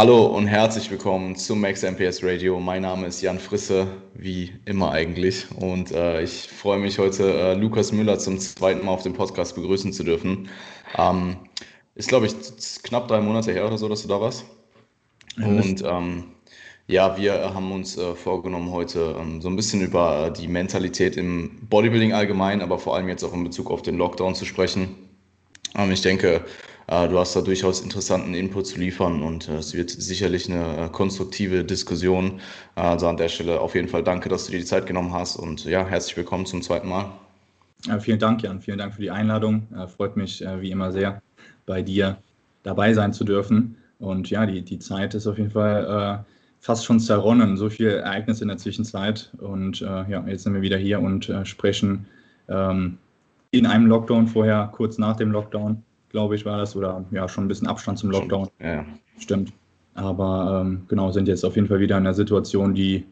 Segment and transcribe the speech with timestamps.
[0.00, 2.58] Hallo und herzlich willkommen zum Max MPS Radio.
[2.58, 5.44] Mein Name ist Jan Frisse, wie immer eigentlich.
[5.54, 9.56] Und äh, ich freue mich heute, äh, Lukas Müller zum zweiten Mal auf dem Podcast
[9.56, 10.48] begrüßen zu dürfen.
[10.96, 11.36] Ähm,
[11.96, 12.34] ist, glaube ich,
[12.82, 14.46] knapp drei Monate her oder so, dass du da warst.
[15.36, 16.24] Und ähm,
[16.86, 21.18] ja, wir haben uns äh, vorgenommen, heute ähm, so ein bisschen über äh, die Mentalität
[21.18, 24.96] im Bodybuilding allgemein, aber vor allem jetzt auch in Bezug auf den Lockdown zu sprechen.
[25.76, 26.46] Ähm, ich denke,
[27.08, 30.88] du hast da durchaus interessanten Input zu liefern und äh, es wird sicherlich eine äh,
[30.88, 32.40] konstruktive Diskussion.
[32.74, 35.36] Also an der Stelle auf jeden Fall danke, dass du dir die Zeit genommen hast
[35.36, 37.06] und ja, herzlich willkommen zum zweiten Mal.
[38.00, 38.60] Vielen Dank, Jan.
[38.60, 39.66] Vielen Dank für die Einladung.
[39.96, 41.22] freut mich wie immer sehr,
[41.64, 42.18] bei dir
[42.62, 43.74] dabei sein zu dürfen.
[43.98, 46.26] Und ja, die, die Zeit ist auf jeden Fall
[46.60, 47.56] fast schon zerronnen.
[47.56, 49.30] So viele Ereignisse in der Zwischenzeit.
[49.38, 52.06] Und äh, ja, jetzt sind wir wieder hier und äh, sprechen
[52.48, 52.98] ähm,
[53.50, 57.44] in einem Lockdown vorher, kurz nach dem Lockdown, glaube ich, war das, oder ja, schon
[57.44, 58.48] ein bisschen Abstand zum Lockdown.
[58.60, 58.84] Ja.
[59.18, 59.52] Stimmt.
[59.94, 63.04] Aber ähm, genau, sind jetzt auf jeden Fall wieder in einer Situation, die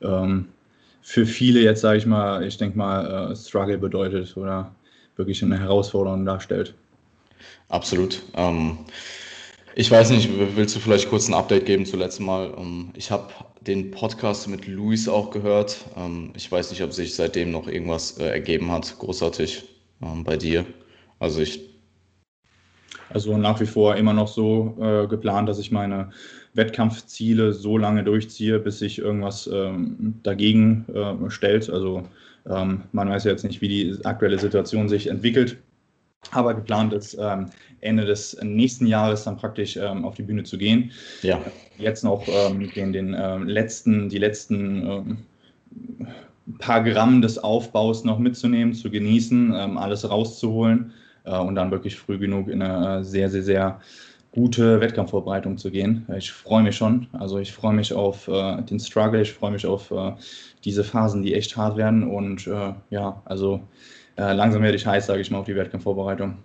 [0.00, 0.48] ähm,
[1.02, 4.74] für viele jetzt, sage ich mal, ich denke mal, äh, Struggle bedeutet oder
[5.16, 6.74] wirklich eine Herausforderung darstellt.
[7.68, 8.22] Absolut.
[8.34, 8.78] Ähm,
[9.74, 12.52] ich weiß nicht, willst du vielleicht kurz ein Update geben zu letztem Mal?
[12.56, 15.78] Ähm, ich habe den Podcast mit Luis auch gehört.
[15.96, 19.64] Ähm, ich weiß nicht, ob sich seitdem noch irgendwas äh, ergeben hat, großartig
[20.02, 20.64] ähm, bei dir.
[21.18, 21.72] Also ich
[23.12, 26.10] also nach wie vor immer noch so äh, geplant, dass ich meine
[26.54, 31.70] Wettkampfziele so lange durchziehe, bis sich irgendwas ähm, dagegen äh, stellt.
[31.70, 32.02] Also
[32.48, 35.56] ähm, man weiß ja jetzt nicht, wie die aktuelle Situation sich entwickelt.
[36.30, 37.46] Aber geplant ist, ähm,
[37.80, 40.92] Ende des nächsten Jahres dann praktisch ähm, auf die Bühne zu gehen.
[41.22, 41.40] Ja.
[41.78, 45.18] Jetzt noch ähm, den, den äh, letzten, die letzten ähm,
[46.58, 50.92] paar Gramm des Aufbaus noch mitzunehmen, zu genießen, alles rauszuholen
[51.24, 53.80] äh, und dann wirklich früh genug in eine äh, sehr, sehr, sehr
[54.32, 56.06] gute Wettkampfvorbereitung zu gehen.
[56.16, 57.06] Ich freue mich schon.
[57.12, 60.12] Also ich freue mich auf äh, den Struggle, ich freue mich auf äh,
[60.64, 62.08] diese Phasen, die echt hart werden.
[62.08, 63.60] Und äh, ja, also
[64.16, 66.38] äh, langsam werde ich heiß, sage ich mal, auf die Wettkampfvorbereitung.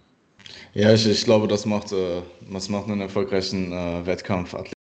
[0.73, 3.71] Ja, ich, ich glaube, das macht, das macht einen erfolgreichen
[4.05, 4.73] Wettkampfathlet,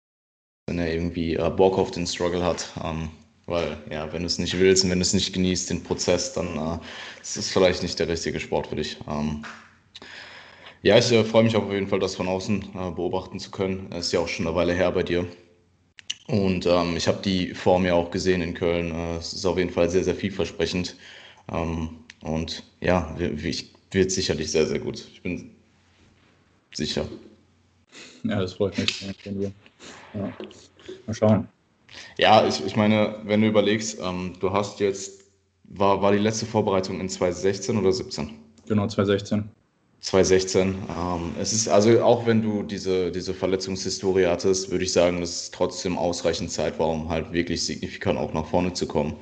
[0.68, 2.70] wenn er irgendwie Bock auf den Struggle hat.
[2.84, 3.08] Ähm,
[3.46, 6.32] weil, ja, wenn du es nicht willst und wenn du es nicht genießt, den Prozess,
[6.32, 6.78] dann äh,
[7.22, 8.98] ist es vielleicht nicht der richtige Sport für dich.
[9.08, 9.44] Ähm,
[10.82, 13.88] ja, ich äh, freue mich auf jeden Fall, das von außen äh, beobachten zu können.
[13.90, 15.26] Es ist ja auch schon eine Weile her bei dir.
[16.28, 18.92] Und ähm, ich habe die Form ja auch gesehen in Köln.
[18.92, 20.96] Äh, es ist auf jeden Fall sehr, sehr vielversprechend.
[21.52, 21.90] Ähm,
[22.22, 25.06] und ja, wird sicherlich sehr, sehr gut.
[25.12, 25.50] Ich bin
[26.74, 27.06] sicher.
[28.24, 29.02] Ja, das freut mich.
[29.02, 29.50] Ja.
[31.06, 31.48] Mal schauen.
[32.18, 35.24] Ja, ich, ich meine, wenn du überlegst, ähm, du hast jetzt,
[35.64, 38.30] war, war die letzte Vorbereitung in 2016 oder 17?
[38.66, 39.48] Genau, 2016.
[40.06, 40.68] 2016.
[40.88, 45.30] Ähm, es ist also, auch wenn du diese, diese Verletzungshistorie hattest, würde ich sagen, dass
[45.30, 49.16] es trotzdem ausreichend Zeit war, um halt wirklich signifikant auch nach vorne zu kommen.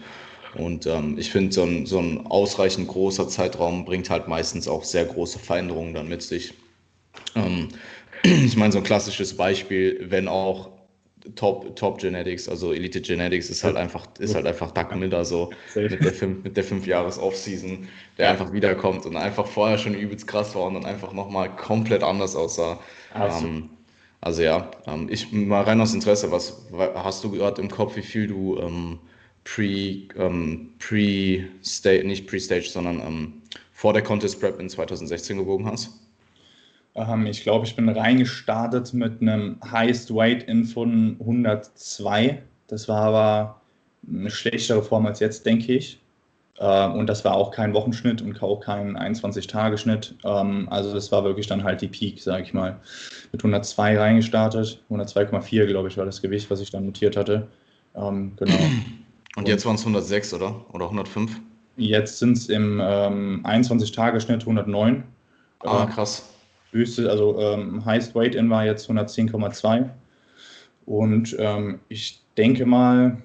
[0.55, 4.84] Und ähm, ich finde, so ein, so ein ausreichend großer Zeitraum bringt halt meistens auch
[4.84, 6.53] sehr große Veränderungen dann mit sich.
[7.34, 7.69] Ähm,
[8.22, 10.71] ich meine, so ein klassisches Beispiel, wenn auch
[11.37, 15.51] Top, Top Genetics, also Elite Genetics ist halt einfach, ist halt einfach Doug Miller so
[15.89, 19.95] mit der fünf, mit der fünf Jahres Offseason, der einfach wiederkommt und einfach vorher schon
[19.95, 22.79] übelst krass war und dann einfach nochmal komplett anders aussah.
[23.15, 23.71] Ähm,
[24.21, 28.03] also ja, ähm, ich mal rein aus Interesse, was hast du gerade im Kopf, wie
[28.03, 28.99] viel du ähm,
[29.45, 33.43] pre, ähm, pre stage, nicht pre-stage, sondern ähm,
[33.73, 36.03] vor der Contest Prep in 2016 gewogen hast?
[36.94, 42.43] Ähm, ich glaube, ich bin reingestartet mit einem Highest Weight in von 102.
[42.69, 43.60] Das war aber
[44.09, 46.00] eine schlechtere Form als jetzt, denke ich.
[46.59, 50.15] Äh, und das war auch kein Wochenschnitt und auch kein 21-Tage-Schnitt.
[50.24, 52.78] Ähm, also das war wirklich dann halt die Peak, sage ich mal.
[53.33, 54.80] Mit 102 reingestartet.
[54.91, 57.48] 102,4, glaube ich, war das Gewicht, was ich dann notiert hatte.
[57.97, 58.59] Ähm, genau.
[59.36, 60.65] Und jetzt waren es 106, oder?
[60.72, 61.41] Oder 105?
[61.77, 65.03] Jetzt sind es im ähm, 21-Tage-Schnitt 109.
[65.65, 66.34] Ah, krass
[66.74, 69.88] höchste, also ähm, Highest Weight In war jetzt 110,2.
[70.84, 73.16] Und ähm, ich denke mal,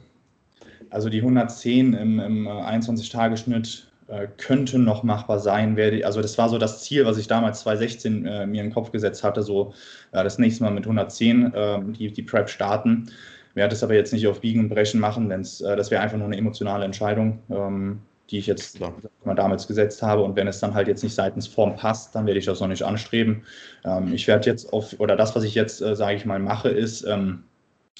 [0.89, 5.75] also die 110 im, im 21-Tage-Schnitt äh, könnten noch machbar sein.
[5.75, 8.73] Die, also das war so das Ziel, was ich damals 2016 äh, mir in den
[8.73, 9.73] Kopf gesetzt hatte, so
[10.11, 13.11] äh, das nächste Mal mit 110 ähm, die, die Prep starten.
[13.55, 16.17] Werde es aber jetzt nicht auf Biegen und Brechen machen, denn äh, das wäre einfach
[16.17, 17.39] nur eine emotionale Entscheidung.
[17.49, 17.99] Ähm,
[18.29, 20.21] die ich jetzt mal damals gesetzt habe.
[20.21, 22.67] Und wenn es dann halt jetzt nicht seitens Form passt, dann werde ich das noch
[22.67, 23.43] nicht anstreben.
[23.85, 26.69] Ähm, ich werde jetzt auf, oder das, was ich jetzt, äh, sage ich mal, mache,
[26.69, 27.43] ist ähm,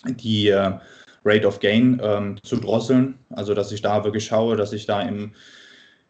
[0.06, 0.74] die äh,
[1.26, 3.16] Rate of Gain ähm, zu drosseln.
[3.30, 5.34] Also, dass ich da wirklich schaue, dass ich da im,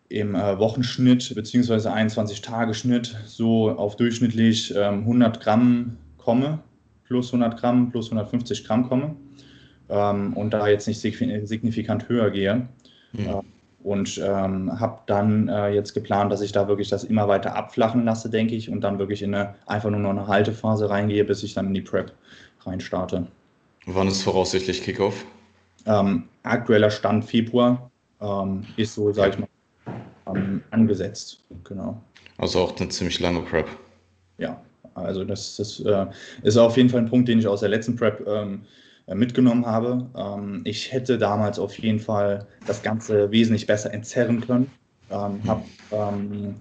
[0.09, 1.89] im äh, Wochenschnitt bzw.
[1.89, 6.59] 21-Tage-Schnitt so auf durchschnittlich 100 ähm, Gramm komme
[7.09, 9.15] plus 100 Gramm, plus 150 Gramm komme
[9.89, 12.67] ähm, und da jetzt nicht signifikant höher gehe.
[13.11, 13.41] Mhm.
[13.81, 18.03] Und ähm, habe dann äh, jetzt geplant, dass ich da wirklich das immer weiter abflachen
[18.03, 21.43] lasse, denke ich, und dann wirklich in eine einfach nur noch eine Haltephase reingehe, bis
[21.43, 22.11] ich dann in die Prep
[22.65, 23.27] reinstarte.
[23.85, 25.25] Wann ist voraussichtlich Kickoff?
[25.85, 27.89] Ähm, aktueller Stand Februar
[28.21, 29.47] ähm, ist so, sage ich mal,
[30.35, 31.41] ähm, angesetzt.
[31.63, 32.01] Genau.
[32.37, 33.67] Also auch eine ziemlich lange Prep.
[34.37, 34.61] Ja,
[34.93, 36.05] also das, das äh,
[36.43, 38.65] ist auf jeden Fall ein Punkt, den ich aus der letzten Prep ähm, äh,
[39.15, 40.07] mitgenommen habe.
[40.15, 44.71] Ähm, ich hätte damals auf jeden Fall das Ganze wesentlich besser entzerren können.
[45.11, 46.55] Ähm, habe ähm,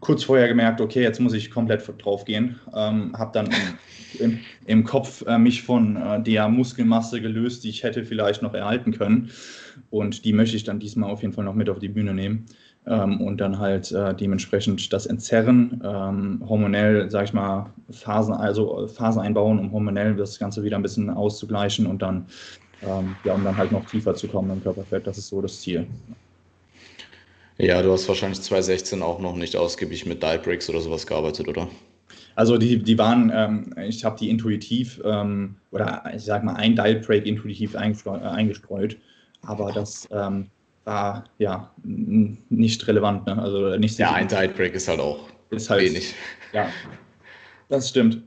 [0.00, 2.60] kurz vorher gemerkt, okay, jetzt muss ich komplett drauf gehen.
[2.74, 3.48] Ähm, habe dann
[4.18, 8.54] im, im Kopf äh, mich von äh, der Muskelmasse gelöst, die ich hätte vielleicht noch
[8.54, 9.30] erhalten können.
[9.90, 12.46] Und die möchte ich dann diesmal auf jeden Fall noch mit auf die Bühne nehmen
[12.86, 18.86] ähm, und dann halt äh, dementsprechend das Entzerren, ähm, hormonell, sag ich mal, Phasen, also
[18.88, 22.26] Phasen einbauen, um hormonell das Ganze wieder ein bisschen auszugleichen und dann,
[22.82, 25.06] ähm, ja, um dann halt noch tiefer zu kommen im Körperfett.
[25.06, 25.86] Das ist so das Ziel.
[27.56, 31.48] Ja, du hast wahrscheinlich 2016 auch noch nicht ausgiebig mit Diet Breaks oder sowas gearbeitet,
[31.48, 31.68] oder?
[32.34, 36.74] Also die, die waren, ähm, ich habe die intuitiv ähm, oder ich sag mal ein
[36.74, 38.96] Diet Break intuitiv eingestreut,
[39.42, 40.50] aber das ähm,
[40.84, 43.26] war ja nicht relevant.
[43.26, 43.40] Ne?
[43.40, 46.14] Also nicht ja, ein Tidebreak ist halt auch ist halt, wenig.
[46.52, 46.68] Ja,
[47.68, 48.22] das stimmt.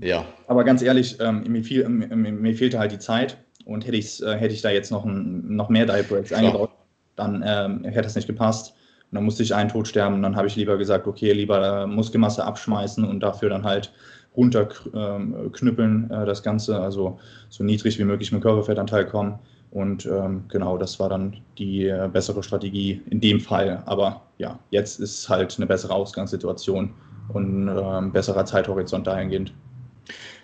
[0.00, 0.24] Ja.
[0.48, 4.54] Aber ganz ehrlich, ähm, mir, viel, mir, fehlte halt die Zeit und hätte, äh, hätte
[4.54, 6.70] ich da jetzt noch, ein, noch mehr Dive eingebaut,
[7.16, 8.74] dann ähm, hätte es nicht gepasst.
[9.10, 10.22] Und dann musste ich einen Tod sterben.
[10.22, 13.92] Dann habe ich lieber gesagt, okay, lieber äh, Muskelmasse abschmeißen und dafür dann halt
[14.36, 19.38] runterknüppeln äh, das Ganze, also so niedrig wie möglich mit Körperfettanteil kommen
[19.74, 23.82] und ähm, genau, das war dann die äh, bessere Strategie in dem Fall.
[23.86, 26.94] Aber ja, jetzt ist halt eine bessere Ausgangssituation
[27.30, 29.52] und ein äh, besserer Zeithorizont dahingehend.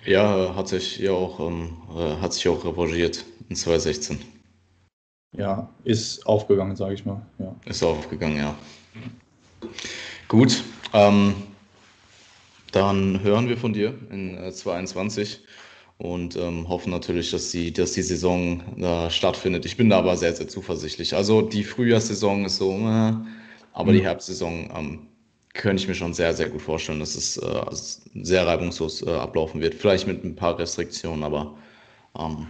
[0.04, 4.18] Ja, hat sich ja auch, ähm, äh, hat sich auch revanchiert in 2016.
[5.36, 7.22] Ja, ist aufgegangen, sage ich mal.
[7.38, 7.54] Ja.
[7.66, 8.56] Ist aufgegangen, ja.
[10.26, 11.34] Gut, ähm,
[12.72, 15.40] dann hören wir von dir in äh, 2021
[15.98, 19.66] und ähm, hoffen natürlich, dass die, dass die Saison da stattfindet.
[19.66, 21.14] Ich bin da aber sehr, sehr zuversichtlich.
[21.14, 23.12] Also die Frühjahrssaison ist so, äh,
[23.72, 23.96] aber mhm.
[23.96, 24.98] die Herbstsaison ähm,
[25.52, 27.64] könnte ich mir schon sehr, sehr gut vorstellen, dass es äh,
[28.22, 29.74] sehr reibungslos äh, ablaufen wird.
[29.74, 31.54] Vielleicht mit ein paar Restriktionen, aber
[32.18, 32.46] ähm,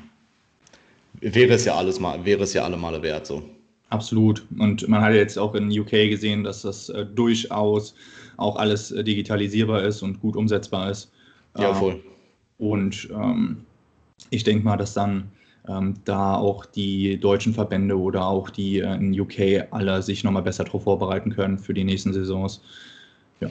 [1.20, 3.42] wäre es ja alles mal, wäre es ja alle Male wert so.
[3.88, 4.46] Absolut.
[4.58, 7.94] Und man hat jetzt auch in UK gesehen, dass das äh, durchaus
[8.40, 11.12] auch alles äh, digitalisierbar ist und gut umsetzbar ist.
[11.58, 12.02] Ja, voll.
[12.58, 13.64] Und ähm,
[14.30, 15.30] ich denke mal, dass dann
[15.68, 20.42] ähm, da auch die deutschen Verbände oder auch die äh, in UK alle sich nochmal
[20.42, 22.62] besser darauf vorbereiten können für die nächsten Saisons.
[23.40, 23.50] Ja.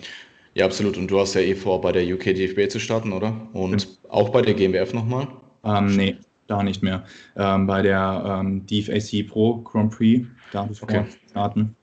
[0.56, 0.98] ja, absolut.
[0.98, 3.34] Und du hast ja eh vor, bei der UK DFB zu starten, oder?
[3.54, 3.90] Und ja.
[4.10, 5.28] auch bei der GmbF nochmal?
[5.64, 7.04] Ähm, nee, da nicht mehr.
[7.36, 11.06] Ähm, bei der ähm, DFAC Pro Grand Prix darf ich okay.
[11.30, 11.76] starten.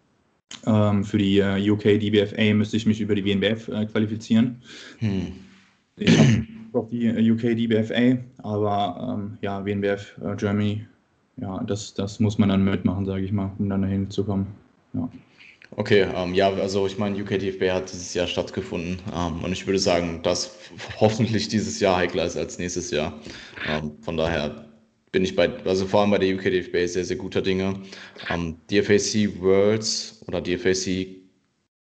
[0.66, 4.62] Ähm, für die äh, UK DBFA müsste ich mich über die WNBF äh, qualifizieren.
[4.98, 5.32] Hm.
[5.96, 10.86] Ich habe auf die äh, UK DBFA, aber ähm, ja, WNBF äh, Germany,
[11.36, 14.46] ja, das, das muss man dann mitmachen, sage ich mal, um dann dahin zu kommen.
[14.92, 15.08] Ja.
[15.72, 19.66] Okay, ähm, ja, also ich meine, UK DFB hat dieses Jahr stattgefunden ähm, und ich
[19.66, 20.56] würde sagen, dass
[21.00, 23.12] hoffentlich dieses Jahr heikler ist als nächstes Jahr.
[23.68, 24.66] Ähm, von daher
[25.16, 27.80] bin ich bei, also vor allem bei der UK DFB sehr, sehr guter Dinge.
[28.28, 31.06] Ähm, DFAC Worlds oder DFAC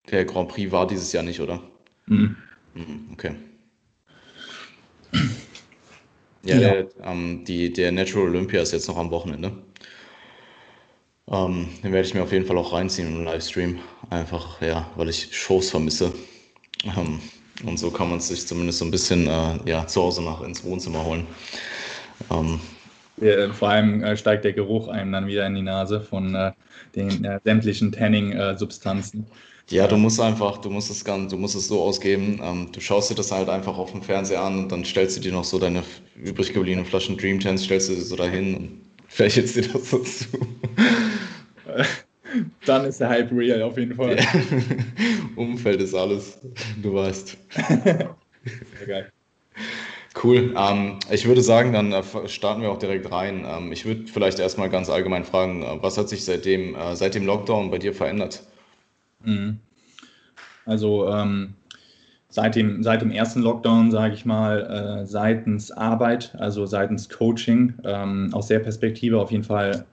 [0.08, 1.60] der Grand Prix war dieses Jahr nicht, oder?
[2.06, 2.36] Mhm.
[2.74, 3.32] mhm okay.
[6.44, 6.58] Ja, ja.
[6.60, 9.50] Der, ähm, die, der Natural Olympia ist jetzt noch am Wochenende.
[11.26, 13.80] Ähm, den werde ich mir auf jeden Fall auch reinziehen im Livestream.
[14.08, 16.12] Einfach, ja, weil ich Shows vermisse.
[16.84, 17.18] Ähm,
[17.64, 20.42] und so kann man es sich zumindest so ein bisschen äh, ja, zu Hause nach
[20.42, 21.26] ins Wohnzimmer holen.
[22.30, 22.60] Ähm,
[23.18, 26.52] ja, vor allem äh, steigt der Geruch einem dann wieder in die Nase von äh,
[26.94, 29.26] den äh, sämtlichen Tanning-Substanzen.
[29.68, 32.40] Ja, du musst einfach, du musst es ganz, du musst es so ausgeben.
[32.42, 35.20] Ähm, du schaust dir das halt einfach auf dem Fernseher an und dann stellst du
[35.20, 35.82] dir noch so deine
[36.14, 39.98] übrig gebliebenen Flaschen Dream Chance, stellst du sie so dahin und fächerst dir das so
[39.98, 40.26] zu.
[42.66, 44.18] Dann ist der Hype real auf jeden Fall.
[44.18, 44.26] Ja.
[45.36, 46.38] Umfeld ist alles,
[46.82, 47.36] du weißt.
[47.56, 49.10] Sehr geil.
[50.22, 50.54] Cool.
[50.56, 53.44] Ähm, ich würde sagen, dann äh, starten wir auch direkt rein.
[53.46, 57.14] Ähm, ich würde vielleicht erstmal ganz allgemein fragen, äh, was hat sich seitdem, äh, seit
[57.14, 58.42] dem Lockdown bei dir verändert?
[59.22, 59.58] Mhm.
[60.64, 61.54] Also ähm,
[62.28, 67.74] seit, dem, seit dem ersten Lockdown, sage ich mal, äh, seitens Arbeit, also seitens Coaching,
[67.84, 69.84] ähm, aus der Perspektive auf jeden Fall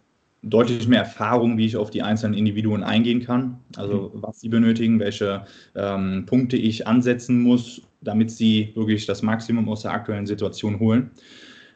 [0.42, 3.60] deutlich mehr Erfahrung, wie ich auf die einzelnen Individuen eingehen kann.
[3.78, 4.22] Also mhm.
[4.22, 9.82] was sie benötigen, welche ähm, Punkte ich ansetzen muss, damit sie wirklich das Maximum aus
[9.82, 11.12] der aktuellen Situation holen.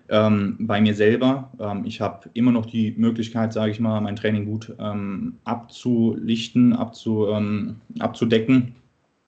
[0.09, 4.15] Ähm, bei mir selber, ähm, ich habe immer noch die Möglichkeit, sage ich mal, mein
[4.15, 8.75] Training gut ähm, abzulichten, abzu, ähm, abzudecken.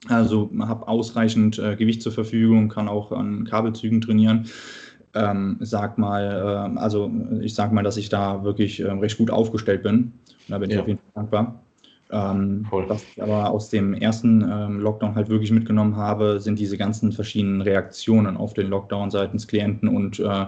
[0.08, 4.46] Also habe ausreichend äh, Gewicht zur Verfügung, kann auch an Kabelzügen trainieren.
[5.14, 9.32] Ähm, sag mal, äh, also ich sage mal, dass ich da wirklich äh, recht gut
[9.32, 9.96] aufgestellt bin.
[9.96, 10.14] Und
[10.48, 10.78] da bin ja.
[10.78, 11.60] ich auf jeden Fall dankbar.
[12.12, 16.78] Ähm, was ich aber aus dem ersten ähm, Lockdown halt wirklich mitgenommen habe, sind diese
[16.78, 20.46] ganzen verschiedenen Reaktionen auf den Lockdown seitens Klienten und äh,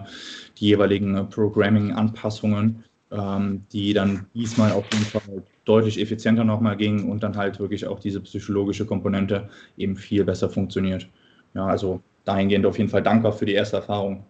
[0.58, 7.08] die jeweiligen äh, Programming-Anpassungen, ähm, die dann diesmal auf jeden Fall deutlich effizienter nochmal gingen
[7.12, 11.08] und dann halt wirklich auch diese psychologische Komponente eben viel besser funktioniert.
[11.54, 14.26] Ja, also dahingehend auf jeden Fall dankbar für die erste Erfahrung.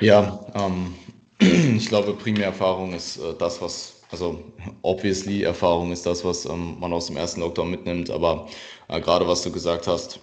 [0.00, 0.94] Ja, ähm,
[1.38, 4.40] ich glaube, Primärerfahrung ist äh, das, was also
[4.82, 8.48] obviously, Erfahrung ist das, was ähm, man aus dem ersten Lockdown mitnimmt, aber
[8.88, 10.20] äh, gerade was du gesagt hast,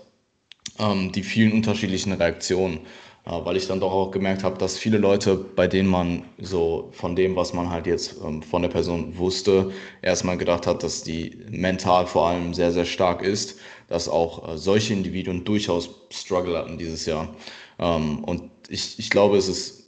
[0.79, 2.79] ähm, die vielen unterschiedlichen Reaktionen,
[3.25, 6.89] äh, weil ich dann doch auch gemerkt habe, dass viele Leute, bei denen man so
[6.93, 9.71] von dem, was man halt jetzt ähm, von der Person wusste,
[10.01, 14.57] erstmal gedacht hat, dass die mental vor allem sehr, sehr stark ist, dass auch äh,
[14.57, 17.35] solche Individuen durchaus Struggle hatten dieses Jahr.
[17.79, 19.82] Ähm, und ich, ich glaube, es ist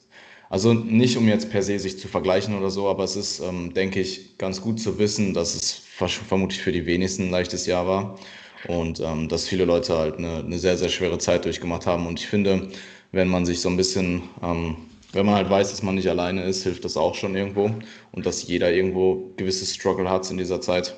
[0.50, 3.74] also nicht, um jetzt per se sich zu vergleichen oder so, aber es ist, ähm,
[3.74, 5.82] denke ich, ganz gut zu wissen, dass es
[6.28, 8.20] vermutlich für die wenigsten ein leichtes Jahr war
[8.68, 12.08] und ähm, dass viele Leute halt eine, eine, sehr, sehr schwere Zeit durchgemacht haben.
[12.08, 12.70] Und ich finde,
[13.12, 14.78] wenn man sich so ein bisschen, ähm,
[15.14, 17.72] wenn man halt weiß, dass man nicht alleine ist, hilft das auch schon irgendwo
[18.12, 20.96] und dass jeder irgendwo gewisse Struggle hat in dieser Zeit.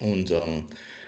[0.00, 0.66] Und ähm,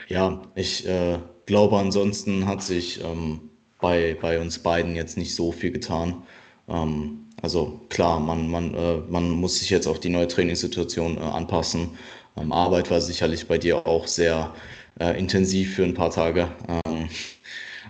[0.08, 3.40] ja, ich äh, glaube, ansonsten hat sich ähm,
[3.80, 6.22] bei, bei uns beiden jetzt nicht so viel getan.
[6.68, 11.20] Ähm, also klar, man, man, äh, man muss sich jetzt auf die neue Trainingssituation äh,
[11.20, 11.98] anpassen.
[12.36, 14.54] Ähm, Arbeit war sicherlich bei dir auch sehr
[15.00, 16.48] äh, intensiv für ein paar Tage.
[16.68, 17.08] Ähm,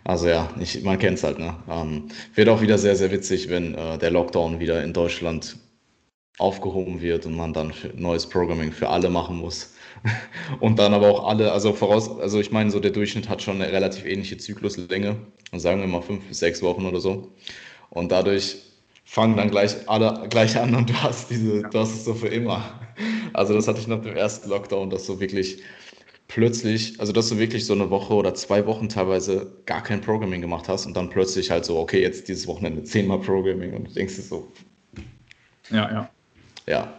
[0.05, 1.39] also ja, ich, man kennt es halt.
[1.39, 1.55] Ne?
[1.71, 5.57] Ähm, wird auch wieder sehr, sehr witzig, wenn äh, der Lockdown wieder in Deutschland
[6.39, 9.75] aufgehoben wird und man dann neues Programming für alle machen muss.
[10.61, 13.61] und dann aber auch alle, also voraus, also ich meine, so der Durchschnitt hat schon
[13.61, 15.17] eine relativ ähnliche Zykluslänge,
[15.53, 17.33] sagen wir mal fünf bis sechs Wochen oder so.
[17.91, 18.72] Und dadurch
[19.13, 22.29] fangen dann gleich alle gleich an und du hast diese, du hast es so für
[22.29, 22.65] immer.
[23.35, 25.63] Also das hatte ich nach dem ersten Lockdown, dass du wirklich
[26.29, 30.41] plötzlich, also dass du wirklich so eine Woche oder zwei Wochen teilweise gar kein Programming
[30.41, 33.93] gemacht hast und dann plötzlich halt so, okay, jetzt dieses Wochenende zehnmal Programming und du
[33.93, 34.51] denkst dir so.
[35.69, 36.11] Ja, ja.
[36.67, 36.93] Ja.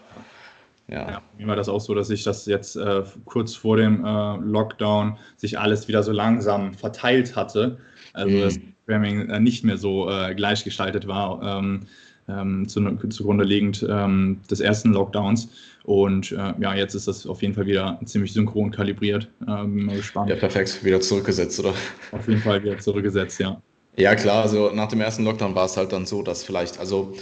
[0.87, 1.09] Ja.
[1.09, 1.21] ja.
[1.39, 5.17] Mir war das auch so, dass sich das jetzt äh, kurz vor dem äh, Lockdown
[5.37, 7.79] sich alles wieder so langsam verteilt hatte.
[8.13, 8.72] Also mhm.
[8.85, 11.81] Programming äh, nicht mehr so äh, gleichgestaltet war, ähm,
[12.27, 15.49] ähm, zu, zugrunde liegend ähm, des ersten Lockdowns.
[15.83, 19.27] Und äh, ja, jetzt ist das auf jeden Fall wieder ziemlich synchron kalibriert.
[19.47, 20.29] Ähm, mal gespannt.
[20.29, 20.83] Ja, perfekt.
[20.83, 21.73] Wieder zurückgesetzt, oder?
[22.11, 23.61] Auf jeden Fall wieder zurückgesetzt, ja.
[23.97, 24.43] Ja, klar.
[24.43, 27.13] Also nach dem ersten Lockdown war es halt dann so, dass vielleicht, also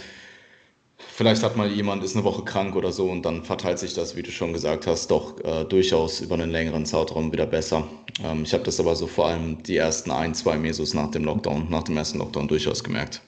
[1.14, 4.16] Vielleicht hat mal jemand, ist eine Woche krank oder so und dann verteilt sich das,
[4.16, 7.86] wie du schon gesagt hast, doch äh, durchaus über einen längeren Zeitraum wieder besser.
[8.24, 11.24] Ähm, ich habe das aber so vor allem die ersten ein, zwei Mesos nach dem
[11.24, 13.20] Lockdown, nach dem ersten Lockdown durchaus gemerkt.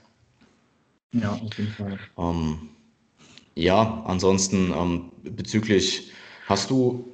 [1.13, 1.99] Ja, auf jeden Fall.
[2.17, 2.71] Ähm,
[3.55, 6.11] ja, ansonsten ähm, bezüglich,
[6.47, 7.13] hast du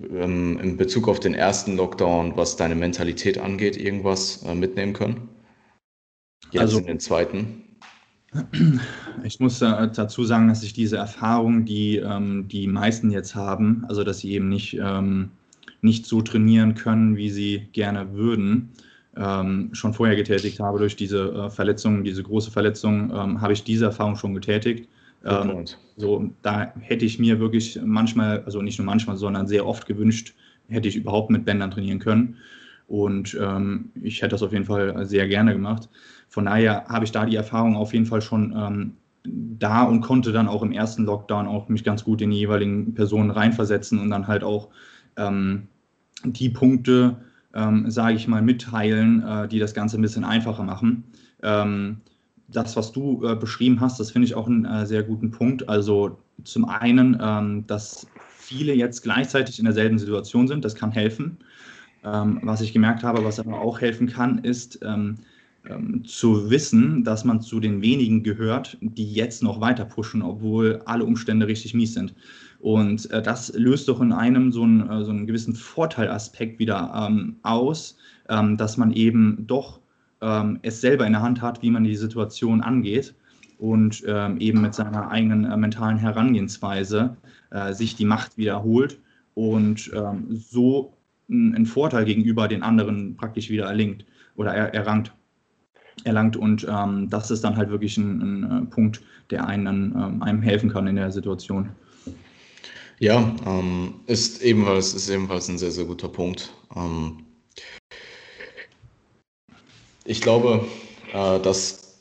[0.00, 5.30] ähm, in Bezug auf den ersten Lockdown, was deine Mentalität angeht, irgendwas äh, mitnehmen können?
[6.50, 7.61] Jetzt also, in den zweiten?
[9.24, 14.04] Ich muss dazu sagen, dass ich diese Erfahrung, die ähm, die meisten jetzt haben, also
[14.04, 15.30] dass sie eben nicht, ähm,
[15.82, 18.70] nicht so trainieren können, wie sie gerne würden,
[19.16, 23.64] ähm, schon vorher getätigt habe durch diese äh, Verletzung, diese große Verletzung, ähm, habe ich
[23.64, 24.88] diese Erfahrung schon getätigt.
[25.24, 29.86] Ähm, so, da hätte ich mir wirklich manchmal, also nicht nur manchmal, sondern sehr oft
[29.86, 30.34] gewünscht,
[30.68, 32.38] hätte ich überhaupt mit Bändern trainieren können.
[32.92, 35.88] Und ähm, ich hätte das auf jeden Fall sehr gerne gemacht.
[36.28, 38.92] Von daher habe ich da die Erfahrung auf jeden Fall schon ähm,
[39.24, 42.92] da und konnte dann auch im ersten Lockdown auch mich ganz gut in die jeweiligen
[42.92, 44.68] Personen reinversetzen und dann halt auch
[45.16, 45.68] ähm,
[46.22, 47.16] die Punkte,
[47.54, 51.04] ähm, sage ich mal, mitteilen, äh, die das Ganze ein bisschen einfacher machen.
[51.42, 52.02] Ähm,
[52.48, 55.66] das, was du äh, beschrieben hast, das finde ich auch einen äh, sehr guten Punkt.
[55.66, 58.06] Also zum einen, ähm, dass
[58.36, 61.38] viele jetzt gleichzeitig in derselben Situation sind, das kann helfen.
[62.04, 65.18] Ähm, was ich gemerkt habe, was aber auch helfen kann, ist, ähm,
[65.68, 70.82] ähm, zu wissen, dass man zu den wenigen gehört, die jetzt noch weiter pushen, obwohl
[70.86, 72.14] alle Umstände richtig mies sind.
[72.58, 77.08] Und äh, das löst doch in einem so einen, äh, so einen gewissen Vorteilaspekt wieder
[77.08, 77.96] ähm, aus,
[78.28, 79.78] ähm, dass man eben doch
[80.20, 83.14] ähm, es selber in der Hand hat, wie man die Situation angeht
[83.58, 87.16] und ähm, eben mit seiner eigenen äh, mentalen Herangehensweise
[87.50, 88.98] äh, sich die Macht wiederholt
[89.34, 90.92] und ähm, so
[91.32, 94.04] einen Vorteil gegenüber den anderen praktisch wieder erlingt
[94.36, 95.12] oder er, errangt.
[96.04, 100.22] Erlangt und ähm, das ist dann halt wirklich ein, ein äh, Punkt, der einen, ähm,
[100.22, 101.68] einem helfen kann in der Situation.
[102.98, 106.52] Ja, ähm, ist, ebenfalls, ist ebenfalls ein sehr, sehr guter Punkt.
[106.74, 107.24] Ähm,
[110.04, 110.66] ich glaube,
[111.12, 112.00] äh, dass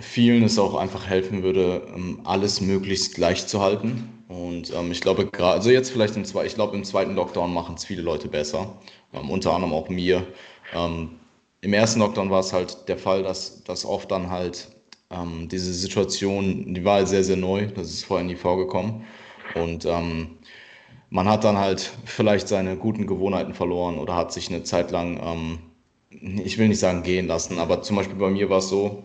[0.00, 4.08] vielen es auch einfach helfen würde, ähm, alles möglichst gleich zu halten.
[4.32, 7.52] Und ähm, ich glaube, gerade, also jetzt vielleicht im zweiten, ich glaube, im zweiten Lockdown
[7.52, 8.74] machen es viele Leute besser,
[9.12, 10.26] ähm, unter anderem auch mir.
[10.74, 11.10] Ähm,
[11.60, 14.68] Im ersten Lockdown war es halt der Fall, dass, dass oft dann halt
[15.10, 19.04] ähm, diese Situation, die war halt sehr, sehr neu, das ist vorher nie vorgekommen.
[19.54, 20.38] Und ähm,
[21.10, 25.60] man hat dann halt vielleicht seine guten Gewohnheiten verloren oder hat sich eine Zeit lang
[26.20, 29.04] ich will nicht sagen gehen lassen, aber zum Beispiel bei mir war es so,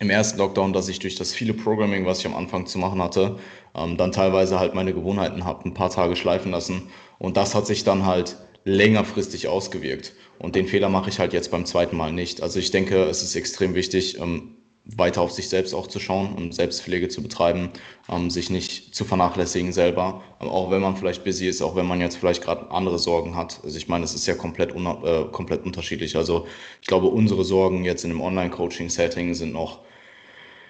[0.00, 3.02] im ersten Lockdown, dass ich durch das viele Programming, was ich am Anfang zu machen
[3.02, 3.38] hatte,
[3.74, 6.90] ähm, dann teilweise halt meine Gewohnheiten habe ein paar Tage schleifen lassen.
[7.18, 10.14] Und das hat sich dann halt längerfristig ausgewirkt.
[10.38, 12.42] Und den Fehler mache ich halt jetzt beim zweiten Mal nicht.
[12.42, 16.34] Also ich denke, es ist extrem wichtig, ähm, weiter auf sich selbst auch zu schauen
[16.34, 17.70] und Selbstpflege zu betreiben,
[18.10, 22.00] ähm, sich nicht zu vernachlässigen selber, auch wenn man vielleicht busy ist, auch wenn man
[22.00, 23.60] jetzt vielleicht gerade andere Sorgen hat.
[23.64, 26.16] Also ich meine, es ist ja komplett, äh, komplett unterschiedlich.
[26.16, 26.46] Also
[26.82, 29.80] ich glaube, unsere Sorgen jetzt in einem Online-Coaching-Setting sind noch,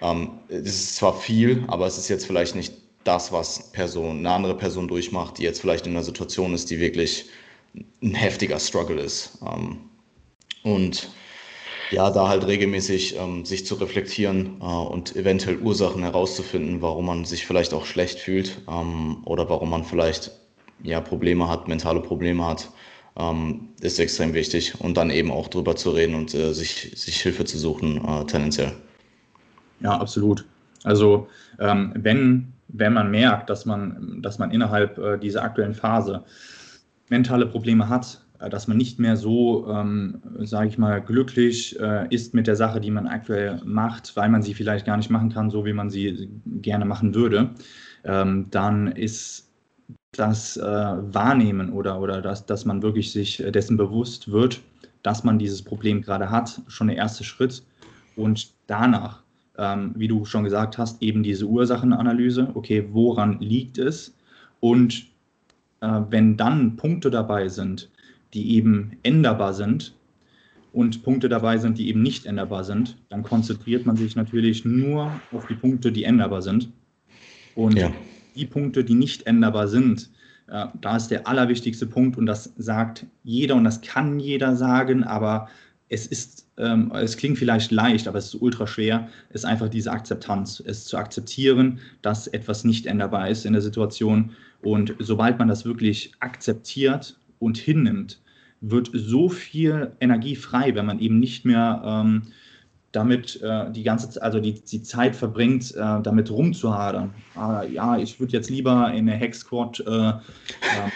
[0.01, 4.31] ähm, es ist zwar viel, aber es ist jetzt vielleicht nicht das, was Person, eine
[4.31, 7.25] andere Person durchmacht, die jetzt vielleicht in einer Situation ist, die wirklich
[8.01, 9.39] ein heftiger Struggle ist.
[9.45, 9.89] Ähm,
[10.63, 11.09] und
[11.91, 17.25] ja, da halt regelmäßig ähm, sich zu reflektieren äh, und eventuell Ursachen herauszufinden, warum man
[17.25, 20.31] sich vielleicht auch schlecht fühlt ähm, oder warum man vielleicht
[20.83, 22.69] ja Probleme hat, mentale Probleme hat,
[23.17, 27.21] ähm, ist extrem wichtig und dann eben auch drüber zu reden und äh, sich, sich
[27.21, 28.73] Hilfe zu suchen, äh, tendenziell.
[29.79, 30.45] Ja, absolut.
[30.83, 31.27] Also
[31.59, 36.23] ähm, wenn, wenn man merkt, dass man, dass man innerhalb äh, dieser aktuellen Phase
[37.09, 42.33] mentale Probleme hat, dass man nicht mehr so, ähm, sage ich mal, glücklich äh, ist
[42.33, 45.49] mit der Sache, die man aktuell macht, weil man sie vielleicht gar nicht machen kann,
[45.49, 47.51] so wie man sie gerne machen würde,
[48.03, 49.51] ähm, dann ist
[50.11, 54.61] das äh, Wahrnehmen oder, oder das, dass man wirklich sich dessen bewusst wird,
[55.03, 57.63] dass man dieses Problem gerade hat, schon der erste Schritt.
[58.15, 59.23] Und danach,
[59.57, 64.15] ähm, wie du schon gesagt hast, eben diese Ursachenanalyse, okay, woran liegt es?
[64.61, 65.07] Und
[65.81, 67.89] äh, wenn dann Punkte dabei sind,
[68.35, 69.95] die eben änderbar sind
[70.73, 75.09] und Punkte dabei sind, die eben nicht änderbar sind, dann konzentriert man sich natürlich nur
[75.31, 76.69] auf die Punkte, die änderbar sind.
[77.55, 77.91] Und ja.
[78.35, 80.11] die Punkte, die nicht änderbar sind,
[80.47, 85.05] äh, da ist der allerwichtigste Punkt und das sagt jeder und das kann jeder sagen,
[85.05, 85.47] aber
[85.87, 89.91] es ist, ähm, es klingt vielleicht leicht, aber es ist ultra schwer, ist einfach diese
[89.91, 94.31] Akzeptanz, es zu akzeptieren, dass etwas nicht änderbar ist in der Situation.
[94.61, 98.19] Und sobald man das wirklich akzeptiert und hinnimmt,
[98.69, 102.23] wird so viel Energie frei, wenn man eben nicht mehr ähm,
[102.95, 107.13] damit äh, die ganze also die, die Zeit verbringt, äh, damit rumzuhadern.
[107.35, 110.13] Ah, ja, ich würde jetzt lieber in der Hex Squad äh,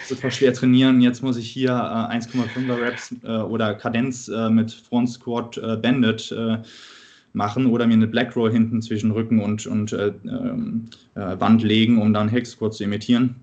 [0.07, 1.01] super schwer trainieren.
[1.01, 6.33] Jetzt muss ich hier 1,5er Reps äh, oder Kadenz äh, mit Front Squat äh, Bandit
[7.33, 12.11] machen oder mir eine Black Roll hinten zwischen Rücken und, und ähm, Wand legen, um
[12.11, 13.35] dann Hex Squat zu imitieren.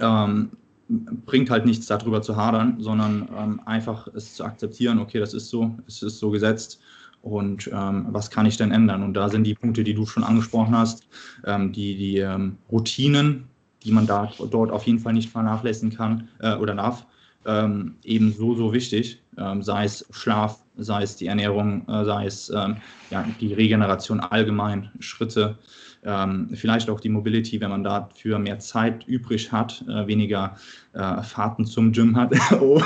[0.00, 0.50] Ähm,
[0.88, 5.50] bringt halt nichts darüber zu hadern, sondern ähm, einfach es zu akzeptieren, okay, das ist
[5.50, 6.80] so, es ist so gesetzt
[7.22, 9.02] und ähm, was kann ich denn ändern?
[9.02, 11.06] Und da sind die Punkte, die du schon angesprochen hast,
[11.44, 13.44] ähm, die, die ähm, Routinen,
[13.82, 17.06] die man da, dort auf jeden Fall nicht vernachlässigen kann äh, oder darf,
[17.44, 22.26] ähm, eben so, so wichtig, ähm, sei es Schlaf, sei es die Ernährung, äh, sei
[22.26, 25.58] es ja, die Regeneration allgemein, Schritte,
[26.04, 30.56] ähm, vielleicht auch die Mobility, wenn man dafür mehr Zeit übrig hat, äh, weniger
[30.92, 32.32] äh, Fahrten zum Gym hat.
[32.60, 32.80] oh.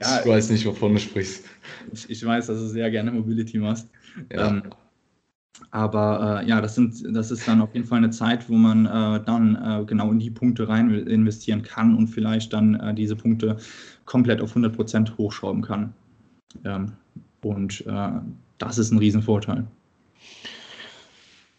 [0.00, 1.44] ja, ich weiß nicht, wovon du sprichst.
[1.92, 3.88] Ich, ich, weiß, dass du sehr gerne Mobility machst.
[4.32, 4.48] Ja.
[4.48, 4.62] Ähm,
[5.70, 8.86] aber äh, ja, das, sind, das ist dann auf jeden Fall eine Zeit, wo man
[8.86, 13.16] äh, dann äh, genau in die Punkte rein investieren kann und vielleicht dann äh, diese
[13.16, 13.56] Punkte
[14.04, 15.94] komplett auf 100% hochschrauben kann.
[16.64, 16.92] Ähm,
[17.42, 18.10] und äh,
[18.58, 19.66] das ist ein Riesenvorteil.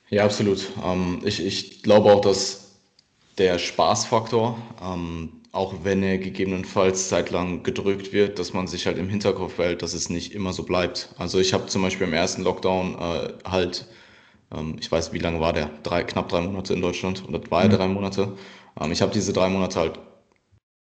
[0.09, 0.71] Ja, absolut.
[0.83, 2.79] Ähm, ich, ich glaube auch, dass
[3.37, 9.09] der Spaßfaktor, ähm, auch wenn er gegebenenfalls zeitlang gedrückt wird, dass man sich halt im
[9.09, 11.09] Hinterkopf hält, dass es nicht immer so bleibt.
[11.17, 13.87] Also ich habe zum Beispiel im ersten Lockdown äh, halt,
[14.55, 15.69] ähm, ich weiß, wie lange war der?
[15.83, 17.71] Drei, knapp drei Monate in Deutschland oder er mhm.
[17.71, 18.37] drei Monate?
[18.79, 19.99] Ähm, ich habe diese drei Monate halt,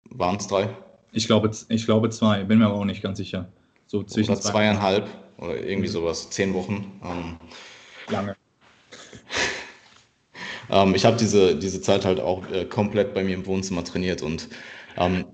[0.10, 0.70] waren es drei?
[1.12, 3.48] Ich glaube, ich glaube zwei, bin mir aber auch nicht ganz sicher.
[3.86, 5.93] So zwischen oder zweieinhalb oder irgendwie mhm.
[5.93, 7.00] sowas, zehn Wochen.
[7.04, 7.38] Ähm,
[8.10, 8.36] Lange.
[10.69, 14.21] Ähm, ich habe diese, diese Zeit halt auch äh, komplett bei mir im Wohnzimmer trainiert
[14.21, 14.50] und
[14.97, 15.26] ähm,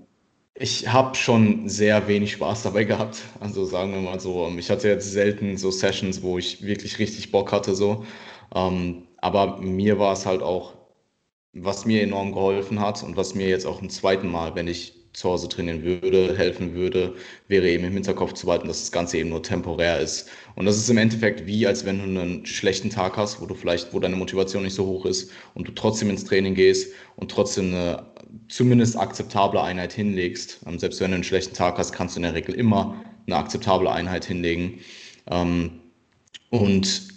[0.54, 3.22] ich habe schon sehr wenig Spaß dabei gehabt.
[3.40, 6.98] Also sagen wir mal so, ähm, ich hatte jetzt selten so Sessions, wo ich wirklich
[7.00, 8.04] richtig Bock hatte so.
[8.54, 10.74] Ähm, aber mir war es halt auch,
[11.52, 15.03] was mir enorm geholfen hat und was mir jetzt auch ein zweiten Mal, wenn ich
[15.14, 17.14] zu Hause trainieren würde, helfen würde,
[17.48, 20.28] wäre eben im Hinterkopf zu behalten, dass das Ganze eben nur temporär ist.
[20.56, 23.54] Und das ist im Endeffekt wie, als wenn du einen schlechten Tag hast, wo du
[23.54, 27.30] vielleicht, wo deine Motivation nicht so hoch ist und du trotzdem ins Training gehst und
[27.30, 28.06] trotzdem eine
[28.48, 30.60] zumindest akzeptable Einheit hinlegst.
[30.66, 33.36] Ähm, selbst wenn du einen schlechten Tag hast, kannst du in der Regel immer eine
[33.36, 34.80] akzeptable Einheit hinlegen.
[35.30, 35.80] Ähm,
[36.50, 37.14] und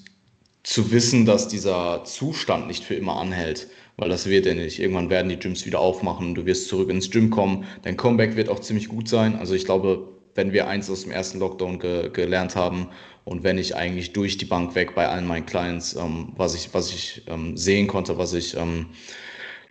[0.64, 4.80] zu wissen, dass dieser Zustand nicht für immer anhält, weil das wird ja nicht.
[4.80, 7.66] Irgendwann werden die Gyms wieder aufmachen, du wirst zurück ins Gym kommen.
[7.82, 9.36] Dein Comeback wird auch ziemlich gut sein.
[9.36, 12.90] Also ich glaube, wenn wir eins aus dem ersten Lockdown ge gelernt haben
[13.26, 16.74] und wenn ich eigentlich durch die Bank weg bei allen meinen Clients, ähm, was ich,
[16.74, 18.88] was ich ähm, sehen konnte, was ich ähm,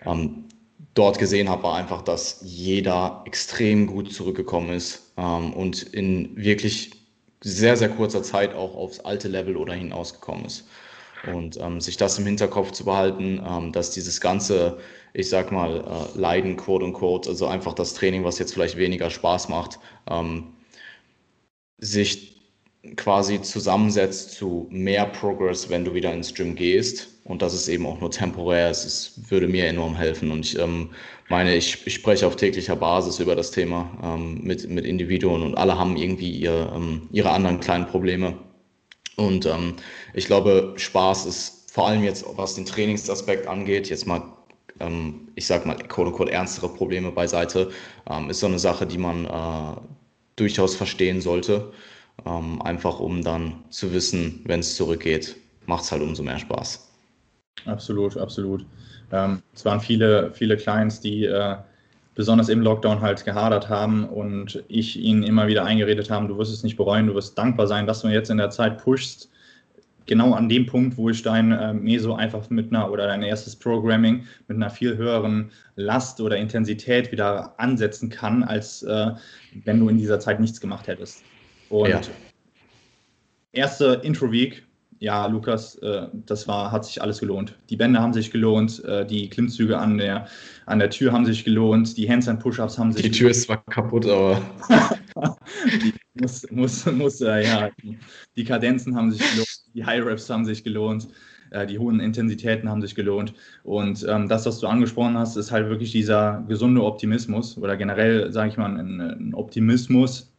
[0.05, 0.45] ähm
[0.95, 6.91] dort gesehen habe, war einfach, dass jeder extrem gut zurückgekommen ist ähm, und in wirklich
[7.43, 10.67] sehr, sehr kurzer Zeit auch aufs alte Level oder hinausgekommen ist.
[11.33, 14.79] Und ähm, sich das im Hinterkopf zu behalten, ähm, dass dieses ganze,
[15.13, 19.11] ich sag mal, äh, Leiden, quote unquote, also einfach das Training, was jetzt vielleicht weniger
[19.11, 20.53] Spaß macht, ähm,
[21.79, 22.37] sich
[22.95, 27.87] quasi zusammensetzt zu mehr Progress, wenn du wieder ins Gym gehst und dass es eben
[27.87, 30.31] auch nur temporär ist, es würde mir enorm helfen.
[30.31, 30.91] Und ich ähm,
[31.29, 35.57] meine, ich, ich, spreche auf täglicher Basis über das Thema ähm, mit, mit Individuen und
[35.57, 38.35] alle haben irgendwie ihr, ähm, ihre anderen kleinen Probleme.
[39.17, 39.75] Und ähm,
[40.15, 44.23] ich glaube, Spaß ist vor allem jetzt, was den Trainingsaspekt angeht, jetzt mal,
[44.81, 47.71] ähm, ich sag mal, quote unquote, ernstere Probleme beiseite,
[48.09, 49.81] ähm, ist so eine Sache, die man äh,
[50.37, 51.73] durchaus verstehen sollte.
[52.25, 56.91] Ähm, einfach um dann zu wissen, wenn es zurückgeht, macht es halt umso mehr Spaß.
[57.67, 58.65] Absolut, absolut.
[59.13, 61.57] Ähm, es waren viele, viele Clients, die äh,
[62.17, 66.53] besonders im Lockdown halt gehadert haben und ich ihnen immer wieder eingeredet haben, du wirst
[66.53, 69.31] es nicht bereuen, du wirst dankbar sein, dass du jetzt in der Zeit pushst.
[70.07, 73.55] Genau an dem Punkt, wo ich dein äh, Meso einfach mit einer oder dein erstes
[73.55, 79.11] Programming mit einer viel höheren Last oder Intensität wieder ansetzen kann, als äh,
[79.65, 81.23] wenn du in dieser Zeit nichts gemacht hättest.
[81.69, 82.01] Und ja.
[83.53, 84.66] erste Intro-Week
[84.99, 87.55] ja, Lukas, äh, das war, hat sich alles gelohnt.
[87.69, 90.27] Die Bände haben sich gelohnt, äh, die Klimmzüge an der,
[90.65, 93.63] an der Tür haben sich gelohnt, die Handstand Push-Ups haben sich Die Tür ist zwar
[93.67, 94.41] kaputt, aber.
[95.83, 97.99] die muss, muss, muss äh, ja, die,
[98.37, 101.09] die, Kadenzen haben sich gelohnt, die High Reps haben sich gelohnt,
[101.51, 103.35] äh, die hohen Intensitäten haben sich gelohnt.
[103.65, 108.33] Und ähm, das, was du angesprochen hast, ist halt wirklich dieser gesunde Optimismus oder generell,
[108.33, 110.33] sage ich mal, ein, ein Optimismus,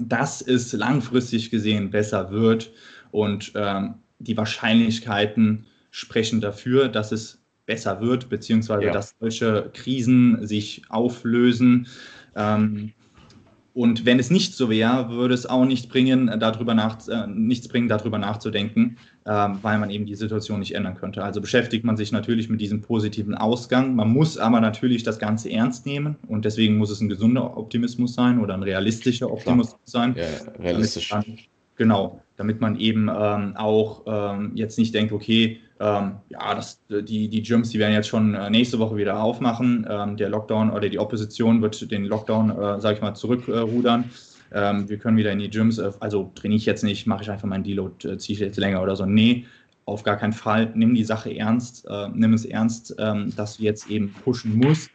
[0.00, 2.70] dass es langfristig gesehen besser wird
[3.10, 8.92] und ähm, die Wahrscheinlichkeiten sprechen dafür, dass es besser wird, beziehungsweise ja.
[8.92, 11.86] dass solche Krisen sich auflösen.
[12.34, 12.92] Ähm,
[13.74, 17.68] und wenn es nicht so wäre, würde es auch nicht bringen, darüber nach, äh, nichts
[17.68, 21.22] bringen, darüber nachzudenken, äh, weil man eben die Situation nicht ändern könnte.
[21.22, 23.94] Also beschäftigt man sich natürlich mit diesem positiven Ausgang.
[23.94, 28.14] Man muss aber natürlich das Ganze ernst nehmen und deswegen muss es ein gesunder Optimismus
[28.14, 30.16] sein oder ein realistischer Optimismus sein.
[30.16, 30.24] Ja,
[30.60, 31.10] realistisch.
[31.10, 31.38] Dann,
[31.76, 37.28] genau, damit man eben ähm, auch ähm, jetzt nicht denkt, okay, ähm, ja, das, die,
[37.28, 39.86] die Gyms, die werden jetzt schon äh, nächste Woche wieder aufmachen.
[39.88, 44.04] Ähm, der Lockdown oder die Opposition wird den Lockdown, äh, sage ich mal, zurückrudern.
[44.50, 47.30] Äh, wir können wieder in die Gyms, äh, also trainiere ich jetzt nicht, mache ich
[47.30, 49.04] einfach meinen Deload, äh, ziehe ich jetzt länger oder so.
[49.04, 49.44] Nee,
[49.84, 50.70] auf gar keinen Fall.
[50.74, 54.90] Nimm die Sache ernst, äh, nimm es ernst, ähm, dass du jetzt eben pushen musst.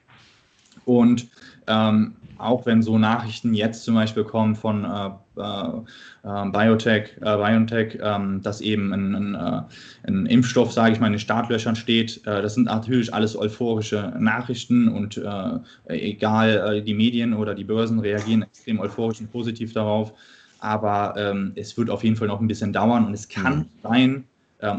[0.86, 1.28] Und
[1.68, 5.10] ähm, auch wenn so Nachrichten jetzt zum Beispiel kommen von äh,
[5.42, 9.62] äh, Biotech, äh, BioNTech, ähm, dass eben ein, ein, äh,
[10.08, 12.18] ein Impfstoff, sage ich mal, in den Startlöchern steht.
[12.26, 18.00] Äh, das sind natürlich alles euphorische Nachrichten und äh, egal, die Medien oder die Börsen
[18.00, 20.14] reagieren extrem euphorisch und positiv darauf.
[20.60, 23.66] Aber ähm, es wird auf jeden Fall noch ein bisschen dauern und es kann mhm.
[23.84, 24.24] sein,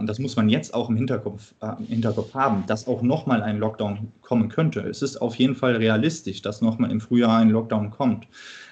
[0.07, 3.59] das muss man jetzt auch im Hinterkopf, äh, im Hinterkopf haben, dass auch nochmal ein
[3.59, 4.81] Lockdown kommen könnte.
[4.81, 8.27] Es ist auf jeden Fall realistisch, dass nochmal im Frühjahr ein Lockdown kommt.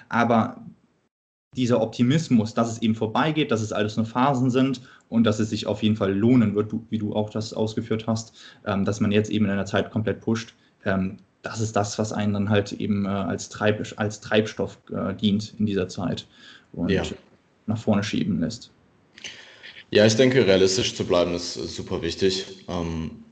[0.09, 0.63] Aber
[1.55, 5.51] dieser Optimismus, dass es eben vorbeigeht, dass es alles nur Phasen sind und dass es
[5.51, 8.33] sich auf jeden Fall lohnen wird, wie du auch das ausgeführt hast,
[8.65, 12.11] ähm, dass man jetzt eben in einer Zeit komplett pusht, ähm, das ist das, was
[12.11, 16.25] einen dann halt eben äh, als, Treib als Treibstoff äh, dient in dieser Zeit
[16.71, 17.03] und ja.
[17.67, 18.71] nach vorne schieben lässt.
[19.93, 22.45] Ja, ich denke, realistisch zu bleiben ist, super wichtig.
[22.67, 23.25] Ähm,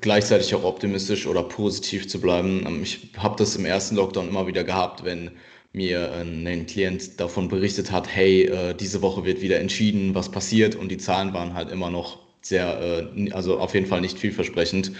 [0.00, 2.64] gleichzeitig auch optimistisch oder positiv zu bleiben.
[2.64, 5.32] Ähm, ich habe das im ersten Lockdown immer wieder gehabt, wenn
[5.72, 10.76] mir ein Klient davon berichtet hat, hey, äh, diese Woche wird wieder entschieden, was passiert
[10.76, 14.92] und die Zahlen waren halt immer noch sehr, äh, also auf jeden Fall nicht vielversprechend.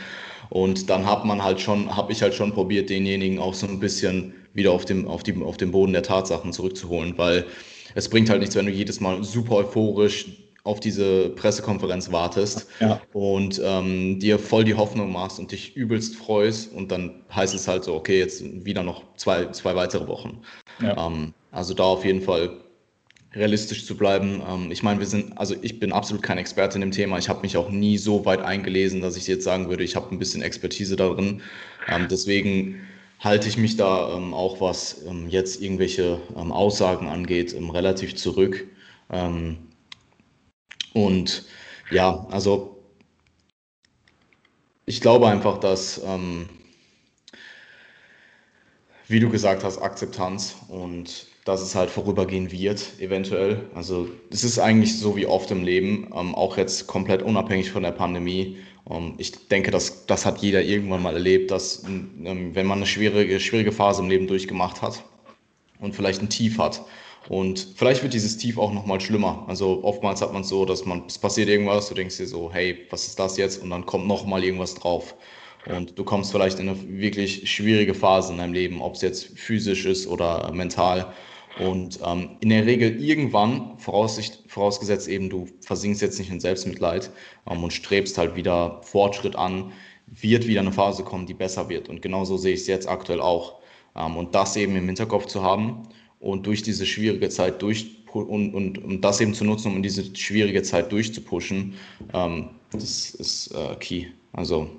[0.50, 3.78] Und dann hat man halt schon, habe ich halt schon probiert, denjenigen auch so ein
[3.78, 7.46] bisschen wieder auf dem, auf, die, auf den Boden der Tatsachen zurückzuholen, weil
[7.94, 10.26] es bringt halt nichts, wenn du jedes Mal super euphorisch
[10.66, 13.00] auf diese Pressekonferenz wartest ja.
[13.12, 17.68] und ähm, dir voll die Hoffnung machst und dich übelst freust und dann heißt es
[17.68, 20.42] halt so, okay, jetzt wieder noch zwei, zwei weitere Wochen.
[20.82, 21.06] Ja.
[21.06, 22.50] Ähm, also da auf jeden Fall
[23.32, 24.42] realistisch zu bleiben.
[24.48, 27.18] Ähm, ich meine, wir sind, also ich bin absolut kein Experte in dem Thema.
[27.18, 30.14] Ich habe mich auch nie so weit eingelesen, dass ich jetzt sagen würde, ich habe
[30.14, 31.42] ein bisschen Expertise darin.
[31.88, 32.80] Ähm, deswegen
[33.20, 38.16] halte ich mich da ähm, auch, was ähm, jetzt irgendwelche ähm, Aussagen angeht, ähm, relativ
[38.16, 38.66] zurück.
[40.96, 41.44] Und
[41.90, 42.82] ja, also
[44.86, 46.00] ich glaube einfach, dass,
[49.08, 53.70] wie du gesagt hast, Akzeptanz und dass es halt vorübergehen wird, eventuell.
[53.74, 57.84] Also es ist eigentlich so wie oft im Leben, ähm, auch jetzt komplett unabhängig von
[57.84, 58.58] der Pandemie.
[58.90, 62.86] Ähm, ich denke, das, das hat jeder irgendwann mal erlebt, dass ähm, wenn man eine
[62.86, 65.04] schwierige, schwierige Phase im Leben durchgemacht hat
[65.78, 66.84] und vielleicht ein Tief hat,
[67.28, 69.44] und vielleicht wird dieses Tief auch nochmal schlimmer.
[69.48, 72.52] Also oftmals hat man es so, dass man, es passiert irgendwas, du denkst dir so,
[72.52, 73.62] hey, was ist das jetzt?
[73.62, 75.14] Und dann kommt nochmal irgendwas drauf.
[75.68, 79.38] Und du kommst vielleicht in eine wirklich schwierige Phase in deinem Leben, ob es jetzt
[79.38, 81.12] physisch ist oder mental.
[81.58, 87.10] Und ähm, in der Regel irgendwann, vorausgesetzt eben, du versinkst jetzt nicht in Selbstmitleid
[87.50, 89.72] ähm, und strebst halt wieder Fortschritt an,
[90.06, 91.88] wird wieder eine Phase kommen, die besser wird.
[91.88, 93.58] Und genauso sehe ich es jetzt aktuell auch.
[93.96, 95.88] Ähm, und das eben im Hinterkopf zu haben
[96.26, 100.14] und durch diese schwierige Zeit durch und, und, und das eben zu nutzen, um diese
[100.16, 101.74] schwierige Zeit durchzupushen,
[102.14, 104.06] ähm, das ist äh, key.
[104.32, 104.70] Also,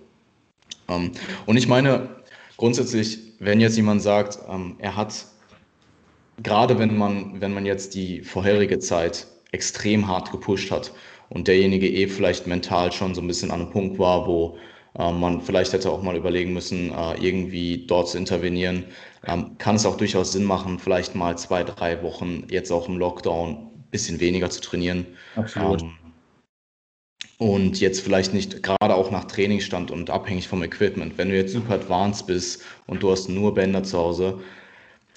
[0.87, 1.11] ähm,
[1.45, 2.09] und ich meine,
[2.57, 5.25] grundsätzlich, wenn jetzt jemand sagt, ähm, er hat
[6.43, 10.91] gerade wenn man, wenn man jetzt die vorherige Zeit extrem hart gepusht hat
[11.29, 14.57] und derjenige eh vielleicht mental schon so ein bisschen an einem Punkt war, wo
[14.97, 18.85] man vielleicht hätte auch mal überlegen müssen, äh, irgendwie dort zu intervenieren,
[19.25, 22.97] ähm, kann es auch durchaus Sinn machen, vielleicht mal zwei, drei Wochen jetzt auch im
[22.97, 25.05] Lockdown ein bisschen weniger zu trainieren.
[25.35, 25.83] Absolut.
[25.83, 25.91] Ähm,
[27.39, 31.17] und jetzt vielleicht nicht gerade auch nach Trainingsstand und abhängig vom Equipment.
[31.17, 34.39] Wenn du jetzt super advanced bist und du hast nur Bänder zu Hause,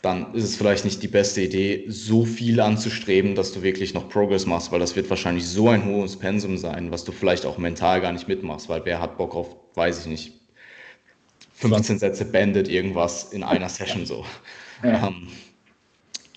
[0.03, 4.09] dann ist es vielleicht nicht die beste Idee, so viel anzustreben, dass du wirklich noch
[4.09, 7.59] Progress machst, weil das wird wahrscheinlich so ein hohes Pensum sein, was du vielleicht auch
[7.59, 10.33] mental gar nicht mitmachst, weil wer hat Bock auf, weiß ich nicht,
[11.55, 14.25] 15 Sätze Bandit irgendwas in einer Session so.
[14.83, 15.09] Ja.
[15.09, 15.29] Ähm,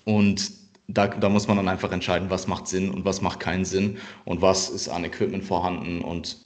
[0.04, 0.50] und
[0.86, 3.96] da, da muss man dann einfach entscheiden, was macht Sinn und was macht keinen Sinn
[4.26, 6.36] und was ist an Equipment vorhanden und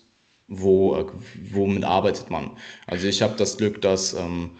[0.46, 1.07] wo, äh,
[1.50, 2.52] womit arbeitet man.
[2.87, 4.52] Also ich habe das Glück, dass ähm,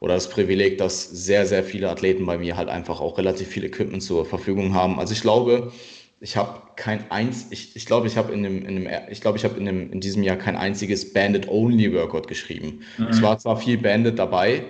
[0.00, 3.64] oder das Privileg, dass sehr, sehr viele Athleten bei mir halt einfach auch relativ viel
[3.64, 4.98] Equipment zur Verfügung haben.
[4.98, 5.72] Also ich glaube,
[6.20, 9.38] ich habe kein eins, ich, ich glaube, ich habe in dem, in dem, ich glaube,
[9.38, 12.80] ich habe in dem, in diesem Jahr kein einziges Bandit-Only-Workout geschrieben.
[12.98, 13.06] Mhm.
[13.08, 14.64] Es war zwar viel Bandit dabei,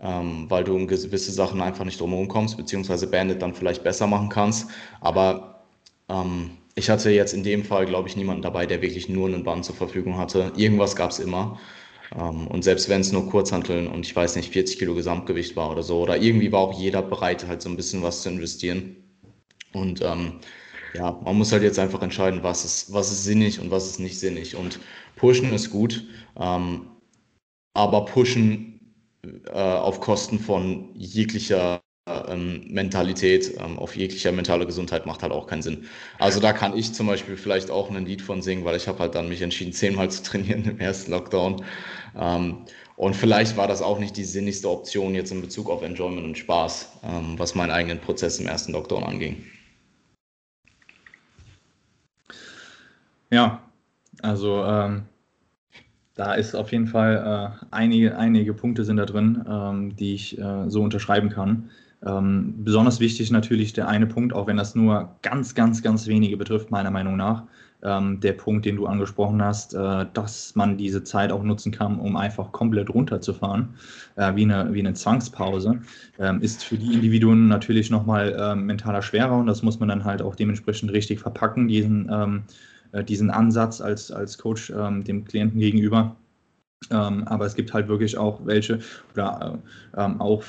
[0.00, 4.06] ähm, weil du um gewisse Sachen einfach nicht drumherum kommst, beziehungsweise Bandit dann vielleicht besser
[4.06, 5.64] machen kannst, aber
[6.08, 9.44] ähm, ich hatte jetzt in dem Fall, glaube ich, niemanden dabei, der wirklich nur einen
[9.44, 10.52] Band zur Verfügung hatte.
[10.56, 11.58] Irgendwas gab es immer.
[12.18, 15.70] Ähm, und selbst wenn es nur Kurzhanteln und ich weiß nicht, 40 Kilo Gesamtgewicht war
[15.70, 18.96] oder so, oder irgendwie war auch jeder bereit, halt so ein bisschen was zu investieren.
[19.72, 20.40] Und ähm,
[20.94, 24.00] ja, man muss halt jetzt einfach entscheiden, was ist, was ist sinnig und was ist
[24.00, 24.56] nicht sinnig.
[24.56, 24.80] Und
[25.16, 26.04] pushen ist gut,
[26.38, 26.88] ähm,
[27.74, 28.80] aber pushen
[29.46, 31.80] äh, auf Kosten von jeglicher
[32.28, 35.86] ähm, Mentalität, ähm, auf jeglicher mentaler Gesundheit macht halt auch keinen Sinn.
[36.18, 38.98] Also da kann ich zum Beispiel vielleicht auch ein Lied von singen, weil ich habe
[38.98, 41.64] halt dann mich entschieden, zehnmal zu trainieren im ersten Lockdown.
[42.16, 42.58] Ähm,
[42.96, 46.38] und vielleicht war das auch nicht die sinnigste Option jetzt in Bezug auf Enjoyment und
[46.38, 49.44] Spaß, ähm, was meinen eigenen Prozess im ersten Lockdown anging.
[53.30, 53.62] Ja,
[54.22, 55.04] also ähm,
[56.14, 60.38] da ist auf jeden Fall äh, einige, einige Punkte sind da drin, ähm, die ich
[60.38, 61.70] äh, so unterschreiben kann.
[62.04, 66.36] Ähm, besonders wichtig natürlich der eine Punkt, auch wenn das nur ganz, ganz, ganz wenige
[66.36, 67.44] betrifft, meiner Meinung nach,
[67.82, 71.98] ähm, der Punkt, den du angesprochen hast, äh, dass man diese Zeit auch nutzen kann,
[71.98, 73.74] um einfach komplett runterzufahren,
[74.16, 75.80] äh, wie, eine, wie eine Zwangspause,
[76.18, 80.04] ähm, ist für die Individuen natürlich nochmal äh, mentaler schwerer und das muss man dann
[80.04, 82.42] halt auch dementsprechend richtig verpacken, diesen, ähm,
[82.92, 86.16] äh, diesen Ansatz als, als Coach ähm, dem Klienten gegenüber.
[86.90, 88.78] Ähm, aber es gibt halt wirklich auch welche,
[89.12, 89.60] oder
[89.94, 90.42] äh, ähm, auch,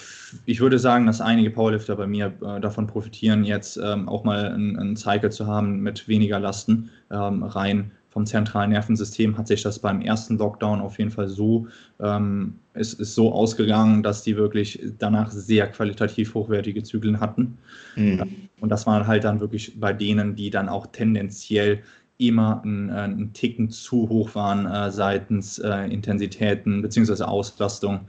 [0.46, 4.46] ich würde sagen, dass einige Powerlifter bei mir äh, davon profitieren, jetzt ähm, auch mal
[4.46, 6.90] einen Cycle zu haben mit weniger Lasten.
[7.12, 11.68] Ähm, rein vom zentralen Nervensystem hat sich das beim ersten Lockdown auf jeden Fall so,
[12.02, 17.58] ähm, ist, ist so ausgegangen, dass die wirklich danach sehr qualitativ hochwertige Zyklen hatten.
[17.96, 18.50] Mhm.
[18.60, 21.84] Und das war halt dann wirklich bei denen, die dann auch tendenziell
[22.28, 27.24] immer ein, äh, ein Ticken zu hoch waren äh, seitens äh, Intensitäten bzw.
[27.24, 28.02] Auslastung.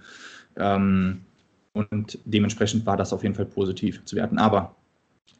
[0.57, 1.23] Ähm,
[1.73, 4.39] und dementsprechend war das auf jeden Fall positiv zu werten.
[4.39, 4.77] Aber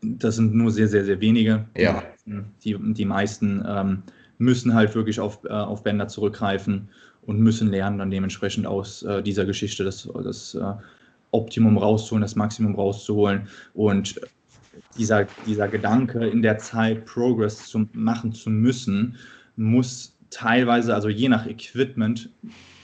[0.01, 1.67] das sind nur sehr, sehr, sehr wenige.
[1.77, 2.03] Ja.
[2.65, 4.03] Die, die meisten ähm,
[4.39, 6.89] müssen halt wirklich auf, äh, auf Bänder zurückgreifen
[7.27, 10.57] und müssen lernen, dann dementsprechend aus äh, dieser Geschichte das, das
[11.31, 13.49] Optimum rauszuholen, das Maximum rauszuholen.
[13.75, 14.19] Und
[14.97, 19.17] dieser, dieser Gedanke, in der Zeit Progress zu machen zu müssen,
[19.57, 22.31] muss teilweise, also je nach Equipment,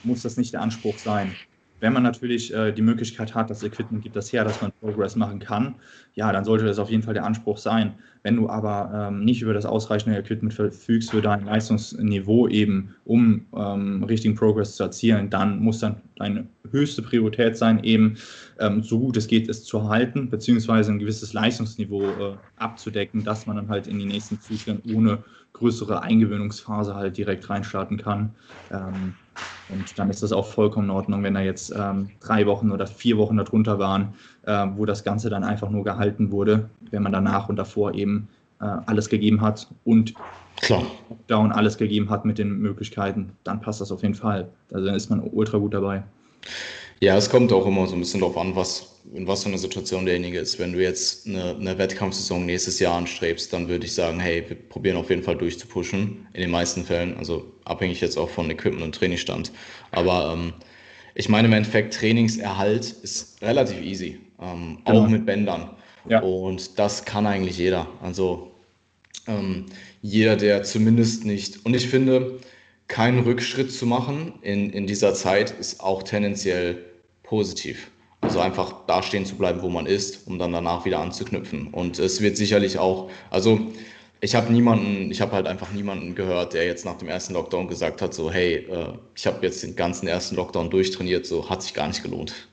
[0.05, 1.33] muss das nicht der Anspruch sein.
[1.81, 5.17] Wenn man natürlich äh, die Möglichkeit hat, das Equipment gibt das her, dass man Progress
[5.17, 5.77] machen kann,
[6.15, 7.95] ja, dann sollte das auf jeden Fall der Anspruch sein.
[8.23, 13.47] Wenn du aber ähm, nicht über das ausreichende Equipment verfügst für dein Leistungsniveau eben, um
[13.57, 18.17] ähm, richtigen Progress zu erzielen, dann muss dann deine höchste Priorität sein, eben
[18.59, 23.47] ähm, so gut es geht, es zu halten, beziehungsweise ein gewisses Leistungsniveau äh, abzudecken, dass
[23.47, 25.23] man dann halt in die nächsten Zyklen ohne
[25.59, 28.35] größere Eingewöhnungsphase halt direkt reinstarten kann.
[28.71, 29.15] Ähm,
[29.69, 32.87] und dann ist das auch vollkommen in Ordnung, wenn da jetzt ähm, drei Wochen oder
[32.87, 37.13] vier Wochen darunter waren, äh, wo das Ganze dann einfach nur gehalten wurde, wenn man
[37.13, 38.29] danach und davor eben
[38.61, 40.15] äh, alles gegeben hat und
[40.61, 40.83] Klar.
[41.29, 44.49] Down alles gegeben hat mit den Möglichkeiten, dann passt das auf jeden Fall.
[44.73, 46.03] Also dann ist man ultra gut dabei.
[47.01, 49.59] Ja, es kommt auch immer so ein bisschen darauf an, was, in was für einer
[49.59, 50.59] Situation derjenige ist.
[50.59, 54.57] Wenn du jetzt eine, eine Wettkampfsaison nächstes Jahr anstrebst, dann würde ich sagen, hey, wir
[54.57, 56.27] probieren auf jeden Fall durchzupushen.
[56.33, 59.53] In den meisten Fällen, also abhängig jetzt auch von Equipment und Trainingsstand.
[59.93, 60.53] Aber ähm,
[61.15, 65.05] ich meine im Endeffekt, Trainingserhalt ist relativ easy, ähm, genau.
[65.05, 65.71] auch mit Bändern.
[66.09, 66.21] Ja.
[66.21, 67.87] Und das kann eigentlich jeder.
[68.03, 68.51] Also
[69.29, 69.67] ähm,
[70.03, 72.41] jeder, der zumindest nicht, und ich finde,
[72.89, 76.85] keinen Rückschritt zu machen in, in dieser Zeit ist auch tendenziell
[77.29, 77.91] positiv.
[78.21, 81.69] Also einfach da stehen zu bleiben, wo man ist, um dann danach wieder anzuknüpfen.
[81.69, 83.61] Und es wird sicherlich auch, also
[84.21, 87.69] ich habe niemanden, ich habe halt einfach niemanden gehört, der jetzt nach dem ersten Lockdown
[87.69, 91.63] gesagt hat, so hey, äh, ich habe jetzt den ganzen ersten Lockdown durchtrainiert, so hat
[91.63, 92.49] sich gar nicht gelohnt.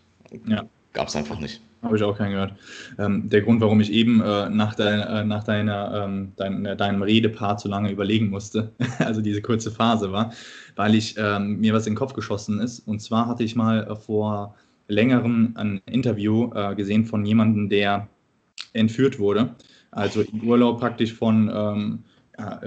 [0.48, 0.66] Ja.
[0.94, 1.62] Gab es einfach nicht.
[1.82, 2.54] Habe ich auch keinen gehört.
[2.98, 6.76] Ähm, der Grund, warum ich eben äh, nach, dein, äh, nach deiner, ähm, dein, äh,
[6.76, 10.32] deinem Redepart so lange überlegen musste, also diese kurze Phase war,
[10.76, 12.80] weil ich ähm, mir was in den Kopf geschossen ist.
[12.80, 14.56] Und zwar hatte ich mal äh, vor
[14.88, 18.08] längerem ein Interview äh, gesehen von jemandem, der
[18.74, 19.56] entführt wurde.
[19.91, 22.00] Also im Urlaub praktisch von ähm,
[22.38, 22.62] ja,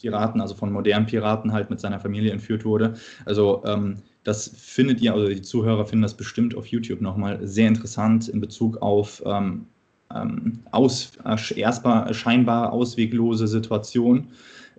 [0.00, 2.94] Piraten, also von modernen Piraten halt mit seiner Familie entführt wurde.
[3.24, 7.68] Also ähm, das findet ihr, also die Zuhörer finden das bestimmt auf YouTube nochmal sehr
[7.68, 9.66] interessant in Bezug auf ähm,
[10.14, 11.12] ähm, aus,
[11.54, 14.28] erstmal scheinbar ausweglose Situation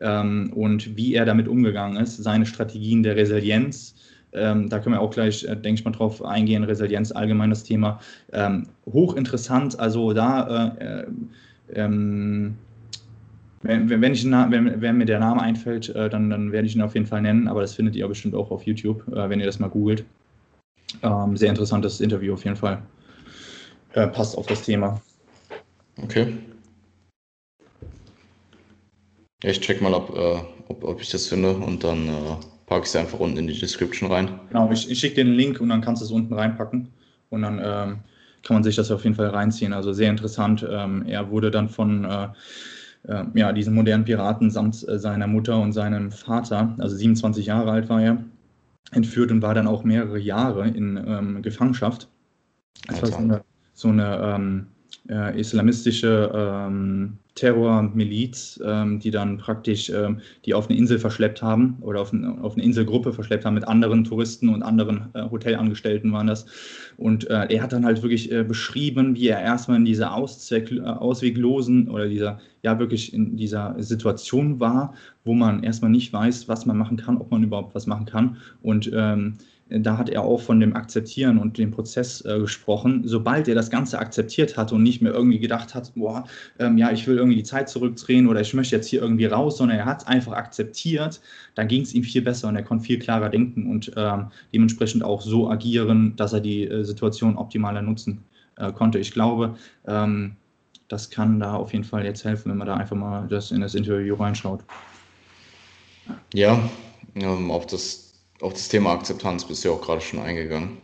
[0.02, 3.96] ähm, und wie er damit umgegangen ist, seine Strategien der Resilienz.
[4.36, 6.64] Ähm, da können wir auch gleich, äh, denke ich mal, drauf eingehen.
[6.64, 8.00] Resilienz, allgemeines Thema.
[8.34, 11.06] Ähm, hochinteressant, also da äh, äh,
[11.74, 12.56] ähm,
[13.62, 16.84] wenn, wenn, ich, wenn, wenn, mir der Name einfällt, äh, dann, dann werde ich ihn
[16.84, 19.46] auf jeden Fall nennen, aber das findet ihr bestimmt auch auf YouTube, äh, wenn ihr
[19.48, 20.06] das mal googelt.
[21.02, 22.82] Ähm, sehr interessantes Interview auf jeden Fall.
[23.94, 25.02] Äh, passt auf das Thema.
[26.02, 26.38] Okay.
[29.42, 32.08] Ja, ich check mal, ob, äh, ob, ob, ich das finde und dann
[32.66, 34.40] packe ich es einfach unten in die Description rein.
[34.50, 36.90] Genau, ich, ich schicke dir den Link und dann kannst du es unten reinpacken
[37.30, 38.00] und dann ähm,
[38.44, 39.74] kann man sich das auf jeden Fall reinziehen.
[39.74, 40.66] Also sehr interessant.
[40.70, 42.28] Ähm, er wurde dann von äh,
[43.08, 47.72] äh, ja, diesen modernen Piraten samt äh, seiner Mutter und seinem Vater, also 27 Jahre
[47.72, 48.24] alt war er,
[48.92, 52.08] entführt und war dann auch mehrere Jahre in ähm, Gefangenschaft.
[52.88, 53.42] Das war so eine,
[53.74, 54.68] so eine ähm,
[55.10, 61.78] äh, islamistische ähm, Terrormiliz, ähm, die dann praktisch ähm, die auf eine Insel verschleppt haben
[61.82, 66.14] oder auf, ein, auf, eine Inselgruppe verschleppt haben mit anderen Touristen und anderen äh, Hotelangestellten
[66.14, 66.46] waren das.
[66.98, 70.72] Und äh, er hat dann halt wirklich äh, beschrieben, wie er erstmal in dieser Auszweck,
[70.72, 74.94] äh, ausweglosen oder dieser, ja wirklich in dieser Situation war,
[75.26, 78.38] wo man erstmal nicht weiß, was man machen kann, ob man überhaupt was machen kann.
[78.62, 79.36] Und ähm,
[79.68, 83.02] da hat er auch von dem Akzeptieren und dem Prozess äh, gesprochen.
[83.06, 86.26] Sobald er das Ganze akzeptiert hat und nicht mehr irgendwie gedacht hat, boah,
[86.60, 89.58] ähm, ja, ich will irgendwie die Zeit zurückdrehen oder ich möchte jetzt hier irgendwie raus,
[89.58, 91.20] sondern er hat es einfach akzeptiert,
[91.56, 95.04] dann ging es ihm viel besser und er konnte viel klarer denken und ähm, dementsprechend
[95.04, 98.24] auch so agieren, dass er die äh, Situation optimaler nutzen
[98.58, 99.00] äh, konnte.
[99.00, 99.56] Ich glaube,
[99.88, 100.36] ähm,
[100.90, 103.62] das kann da auf jeden Fall jetzt helfen, wenn man da einfach mal das in
[103.62, 104.64] das Interview reinschaut.
[106.36, 106.70] Ja,
[107.16, 108.05] ähm, auf das
[108.42, 110.78] auf das Thema Akzeptanz bist du ja auch gerade schon eingegangen.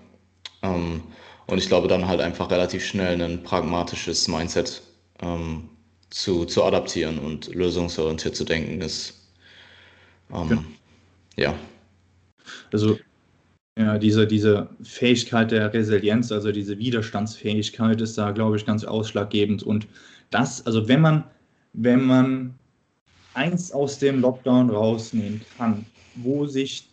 [0.61, 1.01] Ähm,
[1.47, 4.81] und ich glaube, dann halt einfach relativ schnell ein pragmatisches Mindset
[5.21, 5.69] ähm,
[6.09, 9.27] zu, zu adaptieren und lösungsorientiert zu denken ist.
[10.33, 10.65] Ähm,
[11.35, 11.51] ja.
[11.51, 11.55] ja.
[12.71, 12.97] Also
[13.77, 19.63] ja, diese, diese Fähigkeit der Resilienz, also diese Widerstandsfähigkeit ist da, glaube ich, ganz ausschlaggebend.
[19.63, 19.87] Und
[20.29, 21.23] das, also wenn man,
[21.73, 22.53] wenn man
[23.33, 25.85] eins aus dem Lockdown rausnehmen kann,
[26.15, 26.90] wo sich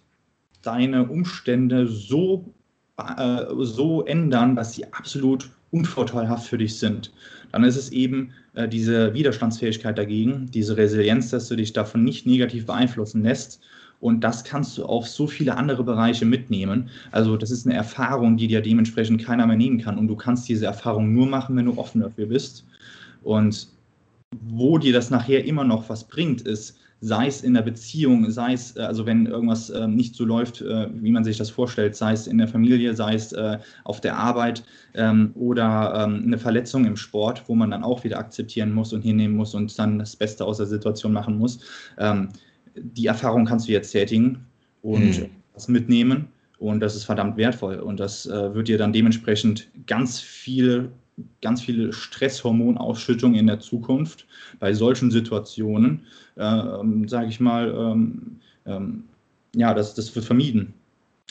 [0.69, 2.53] deine Umstände so,
[2.99, 7.11] äh, so ändern, dass sie absolut unvorteilhaft für dich sind,
[7.53, 12.27] dann ist es eben äh, diese Widerstandsfähigkeit dagegen, diese Resilienz, dass du dich davon nicht
[12.27, 13.61] negativ beeinflussen lässt.
[14.01, 16.89] Und das kannst du auf so viele andere Bereiche mitnehmen.
[17.11, 19.99] Also das ist eine Erfahrung, die dir dementsprechend keiner mehr nehmen kann.
[19.99, 22.65] Und du kannst diese Erfahrung nur machen, wenn du offen dafür bist.
[23.25, 23.69] Und
[24.41, 28.53] wo dir das nachher immer noch was bringt, ist, sei es in der Beziehung, sei
[28.53, 31.95] es, äh, also wenn irgendwas äh, nicht so läuft, äh, wie man sich das vorstellt,
[31.97, 36.39] sei es in der Familie, sei es äh, auf der Arbeit ähm, oder ähm, eine
[36.39, 39.99] Verletzung im Sport, wo man dann auch wieder akzeptieren muss und hinnehmen muss und dann
[39.99, 41.61] das Beste aus der Situation machen muss.
[41.99, 42.31] Ähm,
[42.75, 44.47] die Erfahrung kannst du jetzt tätigen
[44.83, 45.27] und mhm.
[45.55, 46.29] das mitnehmen
[46.59, 50.91] und das ist verdammt wertvoll und das äh, wird dir dann dementsprechend ganz viel
[51.43, 54.27] ganz viele Stresshormonausschüttung in der Zukunft
[54.61, 56.07] bei solchen Situationen,
[56.37, 59.05] ähm, sage ich mal, ähm, ähm,
[59.55, 60.75] ja, das, das wird vermieden,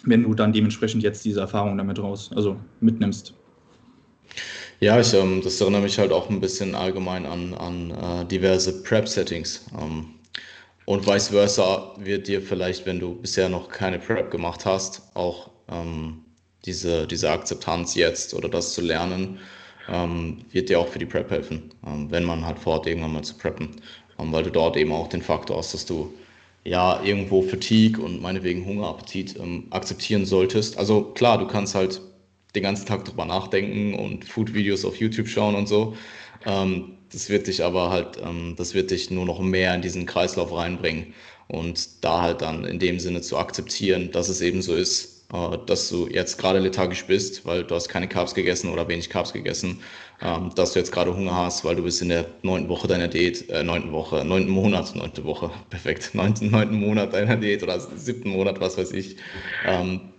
[0.04, 3.34] wenn du dann dementsprechend jetzt diese Erfahrung damit raus, also mitnimmst.
[4.80, 8.84] Ja, ich, ähm, das erinnert mich halt auch ein bisschen allgemein an, an äh, diverse
[8.84, 9.66] Prep-Settings.
[9.80, 10.06] Ähm,
[10.86, 15.50] und vice versa wird dir vielleicht, wenn du bisher noch keine Prep gemacht hast, auch
[15.70, 16.24] ähm,
[16.66, 19.40] diese, diese Akzeptanz jetzt oder das zu lernen,
[19.88, 23.24] ähm, wird dir auch für die Prep helfen, ähm, wenn man halt vorhat, irgendwann mal
[23.24, 23.82] zu preppen.
[24.20, 26.14] Ähm, weil du dort eben auch den Faktor hast, dass du
[26.64, 30.78] ja irgendwo Fatigue und meinetwegen Hungerappetit ähm, akzeptieren solltest.
[30.78, 32.02] Also klar, du kannst halt
[32.56, 35.96] den ganzen Tag drüber nachdenken und Food-Videos auf YouTube schauen und so.
[36.46, 38.20] Ähm, das wird dich aber halt,
[38.58, 41.14] das wird dich nur noch mehr in diesen Kreislauf reinbringen
[41.48, 45.90] und da halt dann in dem Sinne zu akzeptieren, dass es eben so ist, dass
[45.90, 49.82] du jetzt gerade lethargisch bist, weil du hast keine Carbs gegessen oder wenig Carbs gegessen,
[50.22, 53.10] ähm, dass du jetzt gerade Hunger hast, weil du bist in der neunten Woche deiner
[53.10, 57.80] Diät, äh, neunten Woche, neunten Monat, neunte Woche, perfekt, neunten, neunten Monat deiner Diät oder
[57.80, 59.18] siebten Monat, was weiß ich,
[59.66, 60.14] ähm,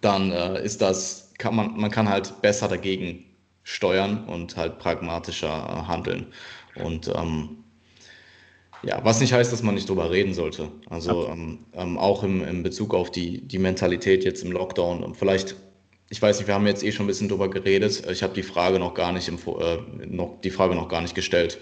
[0.00, 3.24] dann äh, ist das, kann man, man kann halt besser dagegen
[3.62, 6.26] steuern und halt pragmatischer äh, handeln.
[6.74, 7.64] Und ähm,
[8.82, 10.70] ja, was nicht heißt, dass man nicht drüber reden sollte.
[10.88, 15.02] Also ähm, ähm, auch im, im Bezug auf die, die Mentalität jetzt im Lockdown.
[15.02, 15.56] Und vielleicht,
[16.10, 18.02] ich weiß nicht, wir haben jetzt eh schon ein bisschen drüber geredet.
[18.10, 21.14] Ich habe die Frage noch gar nicht im, äh, noch, die Frage noch gar nicht
[21.14, 21.58] gestellt.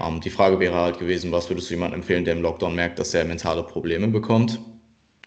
[0.00, 2.98] Ähm, die Frage wäre halt gewesen, was würdest du jemandem empfehlen, der im Lockdown merkt,
[2.98, 4.60] dass er mentale Probleme bekommt?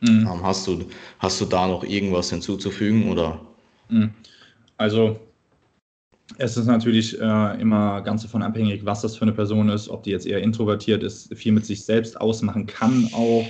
[0.02, 0.28] Mhm.
[0.32, 0.86] Ähm, hast, du,
[1.20, 3.42] hast du da noch irgendwas hinzuzufügen oder?
[3.90, 4.12] Mhm.
[4.78, 5.20] Also
[6.38, 10.04] es ist natürlich äh, immer ganz davon abhängig, was das für eine Person ist, ob
[10.04, 13.46] die jetzt eher introvertiert ist, viel mit sich selbst ausmachen kann auch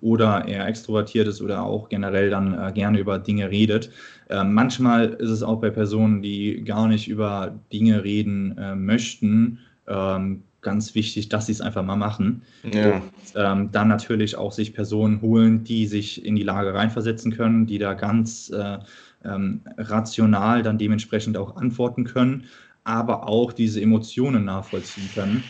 [0.00, 3.90] oder eher extrovertiert ist oder auch generell dann äh, gerne über Dinge redet.
[4.28, 9.60] Äh, manchmal ist es auch bei Personen, die gar nicht über Dinge reden äh, möchten,
[9.86, 12.42] ähm, ganz wichtig, dass sie es einfach mal machen.
[12.72, 12.96] Ja.
[12.96, 13.02] Und,
[13.34, 17.78] ähm, dann natürlich auch sich Personen holen, die sich in die Lage reinversetzen können, die
[17.78, 18.78] da ganz äh,
[19.24, 22.44] ähm, rational dann dementsprechend auch antworten können,
[22.84, 25.44] aber auch diese Emotionen nachvollziehen können,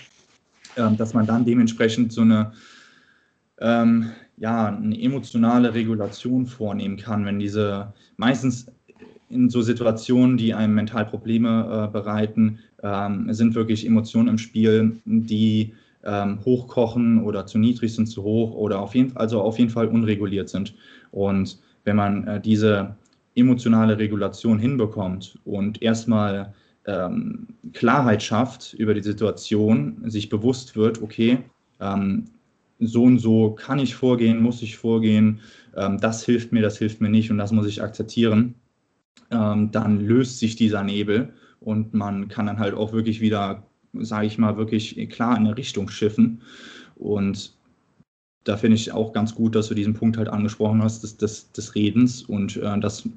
[0.77, 2.53] ähm, dass man dann dementsprechend so eine,
[3.61, 8.67] ähm, ja, eine emotionale Regulation vornehmen kann, wenn diese meistens
[9.29, 15.01] in so Situationen, die einem mental Probleme äh, bereiten, ähm, sind wirklich Emotionen im Spiel,
[15.07, 15.73] die
[16.05, 19.89] ähm, hochkochen oder zu niedrig sind, zu hoch oder auf jeden, also auf jeden Fall
[19.89, 20.75] unreguliert sind.
[21.13, 22.97] Und wenn man äh, diese
[23.35, 26.55] emotionale Regulation hinbekommt und erstmal
[26.87, 31.39] ähm, Klarheit schafft über die Situation, sich bewusst wird, okay,
[31.81, 32.25] ähm,
[32.81, 35.41] so und so kann ich vorgehen, muss ich vorgehen,
[35.77, 38.55] ähm, das hilft mir, das hilft mir nicht und das muss ich akzeptieren,
[39.31, 43.63] ähm, dann löst sich dieser Nebel und man kann dann halt auch wirklich wieder,
[43.93, 46.43] sage ich mal, wirklich klar in eine Richtung schiffen
[46.97, 47.55] und
[48.45, 51.53] da finde ich auch ganz gut, dass du diesen Punkt halt angesprochen hast, des, des,
[51.53, 52.23] des Redens.
[52.23, 53.09] Und äh, das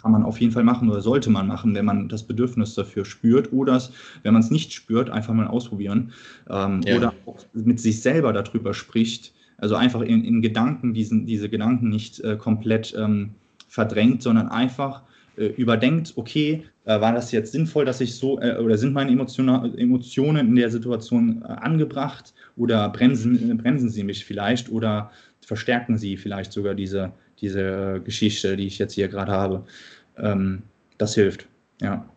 [0.00, 3.04] kann man auf jeden Fall machen oder sollte man machen, wenn man das Bedürfnis dafür
[3.04, 3.52] spürt.
[3.52, 3.82] Oder
[4.22, 6.12] wenn man es nicht spürt, einfach mal ausprobieren.
[6.48, 6.96] Ähm, ja.
[6.96, 9.34] Oder auch mit sich selber darüber spricht.
[9.58, 13.30] Also einfach in, in Gedanken diesen, diese Gedanken nicht äh, komplett ähm,
[13.68, 15.02] verdrängt, sondern einfach
[15.36, 19.76] äh, überdenkt, okay, war das jetzt sinnvoll, dass ich so, äh, oder sind meine Emotionen,
[19.78, 22.32] Emotionen in der Situation äh, angebracht?
[22.56, 25.10] Oder bremsen, bremsen sie mich vielleicht oder
[25.40, 29.64] verstärken sie vielleicht sogar diese, diese äh, Geschichte, die ich jetzt hier gerade habe.
[30.16, 30.62] Ähm,
[30.98, 31.46] das hilft,
[31.80, 32.08] ja.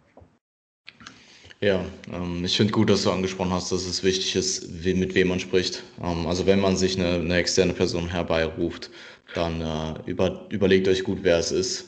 [1.61, 5.29] Ja, ähm, ich finde gut, dass du angesprochen hast, dass es wichtig ist, mit wem
[5.29, 5.81] man spricht.
[6.01, 8.89] Ähm, also wenn man sich eine, eine, externe Person herbeiruft,
[9.33, 11.85] dann äh, über, überlegt euch gut, wer es ist.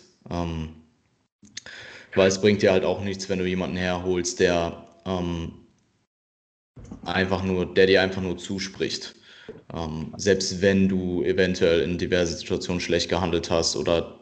[2.16, 5.52] Weil es bringt dir halt auch nichts, wenn du jemanden herholst, der ähm,
[7.04, 9.16] einfach nur, der dir einfach nur zuspricht.
[9.74, 14.20] Ähm, selbst wenn du eventuell in diverse Situationen schlecht gehandelt hast oder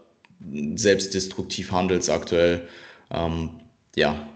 [0.76, 2.68] selbst destruktiv handelst aktuell,
[3.12, 3.62] ähm,
[3.96, 4.28] ja,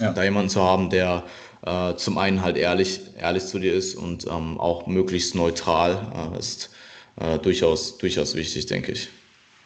[0.00, 1.24] ja, da jemanden zu haben, der
[1.64, 6.38] äh, zum einen halt ehrlich, ehrlich zu dir ist und ähm, auch möglichst neutral äh,
[6.38, 6.70] ist
[7.16, 9.08] äh, durchaus, durchaus wichtig, denke ich.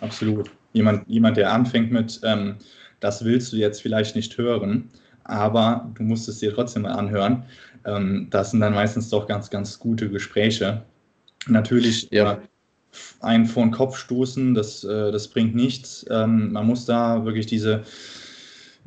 [0.01, 0.51] Absolut.
[0.73, 2.57] Jemand, jemand der anfängt mit, ähm,
[3.03, 4.89] das willst du jetzt vielleicht nicht hören,
[5.25, 7.45] aber du musst es dir trotzdem mal anhören.
[7.85, 10.83] Ähm, das sind dann meistens doch ganz, ganz gute Gespräche.
[11.49, 12.35] Natürlich ja.
[12.35, 12.37] Äh,
[13.21, 16.07] einen vor den Kopf stoßen, das, äh, das bringt nichts.
[16.11, 17.83] Ähm, man muss da wirklich diese,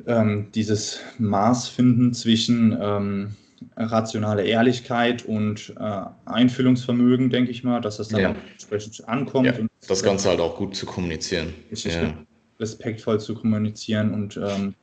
[0.06, 3.36] ähm, dieses Maß finden zwischen ähm,
[3.76, 8.34] rationale Ehrlichkeit und äh, Einfühlungsvermögen, denke ich mal, dass das dann ja.
[8.52, 9.46] entsprechend ankommt.
[9.46, 11.52] Ja, und das Ganze halt auch gut zu kommunizieren.
[11.70, 12.14] Ja.
[12.58, 14.74] Respektvoll zu kommunizieren und ähm,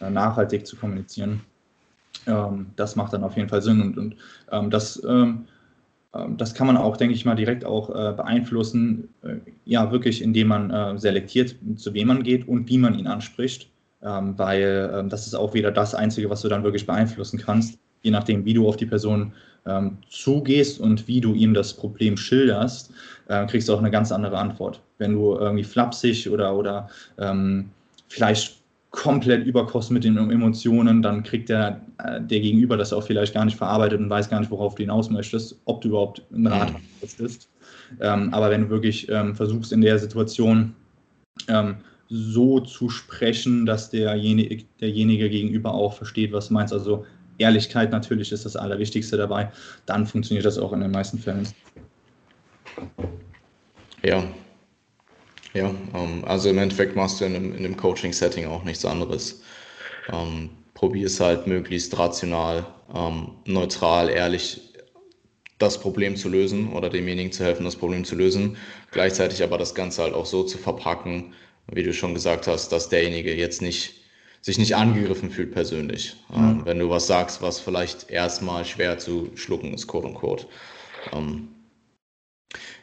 [0.00, 1.40] nachhaltig zu kommunizieren.
[2.26, 4.16] Ähm, das macht dann auf jeden Fall Sinn und, und
[4.50, 5.46] ähm, das, ähm,
[6.14, 10.22] ähm, das kann man auch, denke ich mal, direkt auch äh, beeinflussen, äh, ja, wirklich,
[10.22, 13.70] indem man äh, selektiert, zu wem man geht und wie man ihn anspricht,
[14.02, 18.10] ähm, weil das ist auch wieder das Einzige, was du dann wirklich beeinflussen kannst, je
[18.10, 19.32] nachdem, wie du auf die Person
[20.08, 22.92] zugehst und wie du ihm das Problem schilderst,
[23.26, 24.80] äh, kriegst du auch eine ganz andere Antwort.
[24.98, 26.88] Wenn du irgendwie flapsig oder, oder
[28.08, 28.56] vielleicht
[28.96, 33.44] komplett überkosten mit den Emotionen, dann kriegt der, äh, der Gegenüber das auch vielleicht gar
[33.44, 36.72] nicht verarbeitet und weiß gar nicht, worauf du hinaus möchtest, ob du überhaupt ein Rat
[36.72, 37.08] mhm.
[37.18, 37.48] bist.
[38.00, 40.74] Ähm, aber wenn du wirklich ähm, versuchst, in der Situation
[41.48, 41.76] ähm,
[42.08, 47.04] so zu sprechen, dass derjenige, derjenige gegenüber auch versteht, was du meinst, also
[47.38, 49.50] Ehrlichkeit natürlich ist das Allerwichtigste dabei,
[49.86, 51.48] dann funktioniert das auch in den meisten Fällen.
[54.02, 54.24] Ja,
[55.56, 59.40] ja, ähm, also im Endeffekt machst du in einem, in einem Coaching-Setting auch nichts anderes.
[60.12, 64.60] Ähm, probier es halt möglichst rational, ähm, neutral, ehrlich
[65.58, 68.58] das Problem zu lösen oder demjenigen zu helfen, das Problem zu lösen.
[68.90, 71.32] Gleichzeitig aber das Ganze halt auch so zu verpacken,
[71.72, 73.94] wie du schon gesagt hast, dass derjenige jetzt nicht
[74.46, 76.14] sich nicht angegriffen fühlt persönlich.
[76.32, 76.64] Mhm.
[76.64, 80.46] wenn du was sagst, was vielleicht erstmal schwer zu schlucken ist, quote unquote.
[81.12, 81.48] Ähm,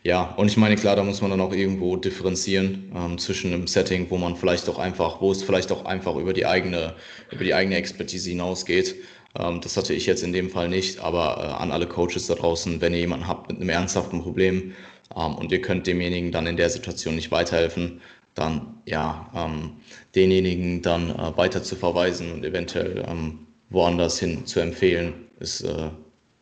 [0.03, 3.67] ja, und ich meine, klar, da muss man dann auch irgendwo differenzieren ähm, zwischen einem
[3.67, 6.95] Setting, wo man vielleicht auch einfach, wo es vielleicht auch einfach über die eigene,
[7.31, 8.95] über die eigene Expertise hinausgeht.
[9.39, 12.35] Ähm, das hatte ich jetzt in dem Fall nicht, aber äh, an alle Coaches da
[12.35, 14.73] draußen, wenn ihr jemanden habt mit einem ernsthaften Problem
[15.15, 18.01] ähm, und ihr könnt demjenigen dann in der Situation nicht weiterhelfen,
[18.35, 19.77] dann ja, ähm,
[20.15, 25.89] denjenigen dann äh, weiter zu verweisen und eventuell ähm, woanders hin zu empfehlen, ist äh,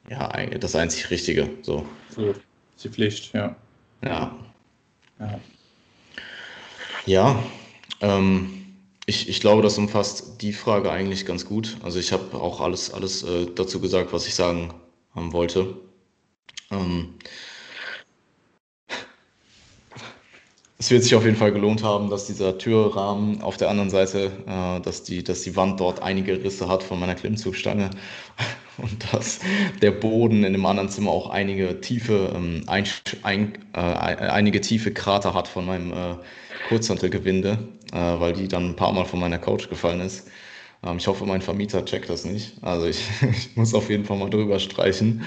[0.10, 1.50] ja das einzig Richtige.
[1.62, 1.86] So.
[2.10, 2.34] so
[2.84, 3.56] die Pflicht, ja.
[4.04, 4.36] Ja.
[5.20, 5.40] Ja,
[7.06, 7.44] ja
[8.02, 8.62] ähm,
[9.06, 11.78] ich, ich glaube, das umfasst die Frage eigentlich ganz gut.
[11.84, 14.74] Also ich habe auch alles, alles äh, dazu gesagt, was ich sagen
[15.16, 15.76] ähm, wollte.
[16.72, 17.16] Ähm,
[20.82, 24.32] es wird sich auf jeden Fall gelohnt haben, dass dieser Türrahmen auf der anderen Seite,
[24.48, 27.92] äh, dass, die, dass die Wand dort einige Risse hat von meiner Klimmzugstange
[28.80, 29.42] und dass
[29.84, 32.86] der Boden in dem anderen Zimmer auch einige tiefe, ähm, ein,
[33.22, 36.16] ein, äh, einige tiefe Krater hat von meinem äh,
[36.68, 37.60] Kurzhantelgewinde,
[37.94, 40.30] äh, weil die dann ein paar Mal von meiner Couch gefallen ist.
[40.84, 42.56] Ähm, ich hoffe, mein Vermieter checkt das nicht.
[42.64, 45.26] Also ich, ich muss auf jeden Fall mal drüber streichen.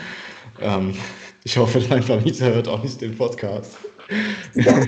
[0.60, 0.96] Ähm,
[1.44, 3.76] ich hoffe, mein Vermieter hört auch nicht den Podcast.
[4.54, 4.86] Ja.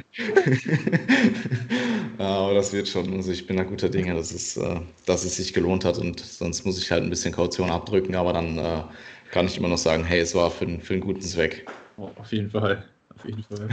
[2.18, 3.14] aber das wird schon.
[3.14, 6.20] Also ich bin da guter Dinge, dass es, äh, dass es sich gelohnt hat und
[6.20, 8.82] sonst muss ich halt ein bisschen Kaution abdrücken, aber dann äh,
[9.30, 11.66] kann ich immer noch sagen, hey, es war für, für einen guten Zweck.
[11.96, 12.84] Oh, auf jeden Fall.
[13.14, 13.68] Auf jeden Fall.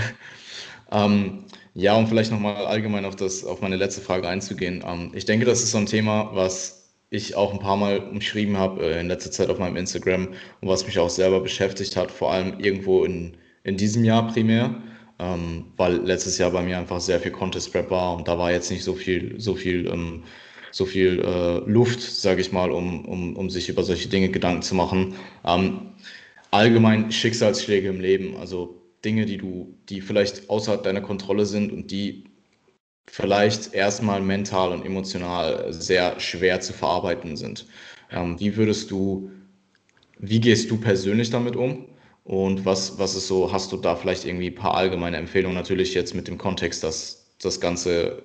[0.92, 4.84] ähm, ja, um vielleicht nochmal allgemein auf, das, auf meine letzte Frage einzugehen.
[4.86, 8.58] Ähm, ich denke, das ist so ein Thema, was ich auch ein paar Mal umschrieben
[8.58, 10.30] habe äh, in letzter Zeit auf meinem Instagram
[10.62, 14.76] und was mich auch selber beschäftigt hat, vor allem irgendwo in, in diesem Jahr primär
[15.20, 18.52] ähm, weil letztes Jahr bei mir einfach sehr viel Contest Prep war und da war
[18.52, 20.24] jetzt nicht so viel, so viel, ähm,
[20.72, 24.64] so viel äh, Luft, sage ich mal, um, um, um sich über solche Dinge Gedanken
[24.64, 25.16] zu machen.
[25.46, 25.92] Ähm,
[26.52, 31.92] allgemein Schicksalsschläge im Leben, also Dinge, die du, die vielleicht außerhalb deiner Kontrolle sind und
[31.92, 32.24] die
[33.08, 37.68] vielleicht erstmal mental und emotional sehr schwer zu verarbeiten sind.
[38.12, 39.30] Ähm, wie würdest du,
[40.20, 41.86] wie gehst du persönlich damit um?
[42.24, 45.58] Und was, was ist so, hast du da vielleicht irgendwie ein paar allgemeine Empfehlungen?
[45.58, 48.22] Natürlich jetzt mit dem Kontext, dass das Ganze,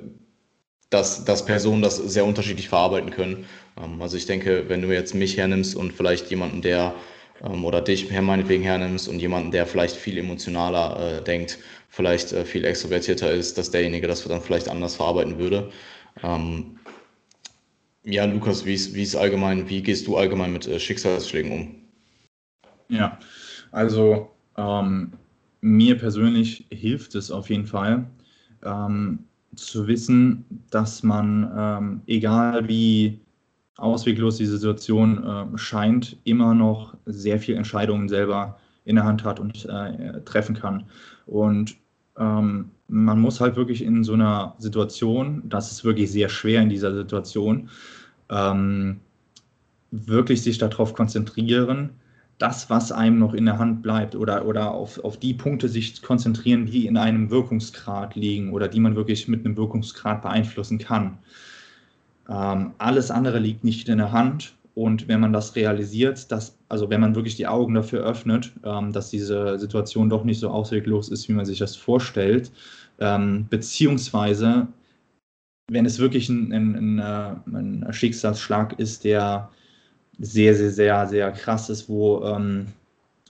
[0.91, 3.47] dass, dass Personen das sehr unterschiedlich verarbeiten können.
[3.77, 6.95] Ähm, also ich denke, wenn du jetzt mich hernimmst und vielleicht jemanden, der
[7.43, 12.45] ähm, oder dich meinetwegen hernimmst und jemanden, der vielleicht viel emotionaler äh, denkt, vielleicht äh,
[12.45, 15.71] viel extrovertierter ist, dass derjenige das dann vielleicht anders verarbeiten würde.
[16.23, 16.79] Ähm,
[18.05, 21.75] ja, Lukas, wie ist, wie ist allgemein, wie gehst du allgemein mit äh, Schicksalsschlägen um?
[22.89, 23.19] Ja,
[23.73, 25.13] also ähm,
[25.61, 28.07] mir persönlich hilft es auf jeden Fall,
[28.65, 29.21] ähm,
[29.55, 33.21] zu wissen, dass man, ähm, egal wie
[33.77, 39.41] ausweglos die Situation äh, scheint, immer noch sehr viele Entscheidungen selber in der Hand hat
[39.41, 40.85] und äh, treffen kann.
[41.27, 41.77] Und
[42.19, 46.71] ähm, man muss halt wirklich in so einer Situation, das ist wirklich sehr schwer in
[46.71, 47.69] dieser Situation,
[48.31, 49.01] ähm,
[49.91, 51.91] wirklich sich darauf konzentrieren,
[52.39, 56.01] das, was einem noch in der Hand bleibt oder, oder auf, auf die Punkte sich
[56.03, 61.19] konzentrieren, die in einem Wirkungsgrad liegen oder die man wirklich mit einem Wirkungsgrad beeinflussen kann.
[62.29, 64.55] Ähm, alles andere liegt nicht in der Hand.
[64.75, 68.93] Und wenn man das realisiert, dass, also wenn man wirklich die Augen dafür öffnet, ähm,
[68.93, 72.53] dass diese Situation doch nicht so ausweglos ist, wie man sich das vorstellt,
[73.01, 74.69] ähm, beziehungsweise
[75.69, 79.51] wenn es wirklich ein, ein, ein, ein Schicksalsschlag ist, der
[80.19, 82.67] sehr, sehr, sehr, sehr krass ist, wo ähm,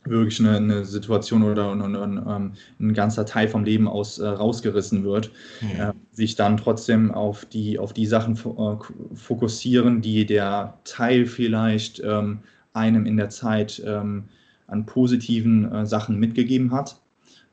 [0.04, 4.26] wirklich eine, eine, Situation oder ein, ein, ähm, ein, ganzer Teil vom Leben aus äh,
[4.26, 5.30] rausgerissen wird,
[5.60, 5.80] mhm.
[5.80, 12.00] äh, sich dann trotzdem auf die, auf die Sachen äh, fokussieren, die der Teil vielleicht
[12.04, 12.40] ähm,
[12.72, 14.24] einem in der Zeit ähm,
[14.66, 17.00] an positiven äh, Sachen mitgegeben hat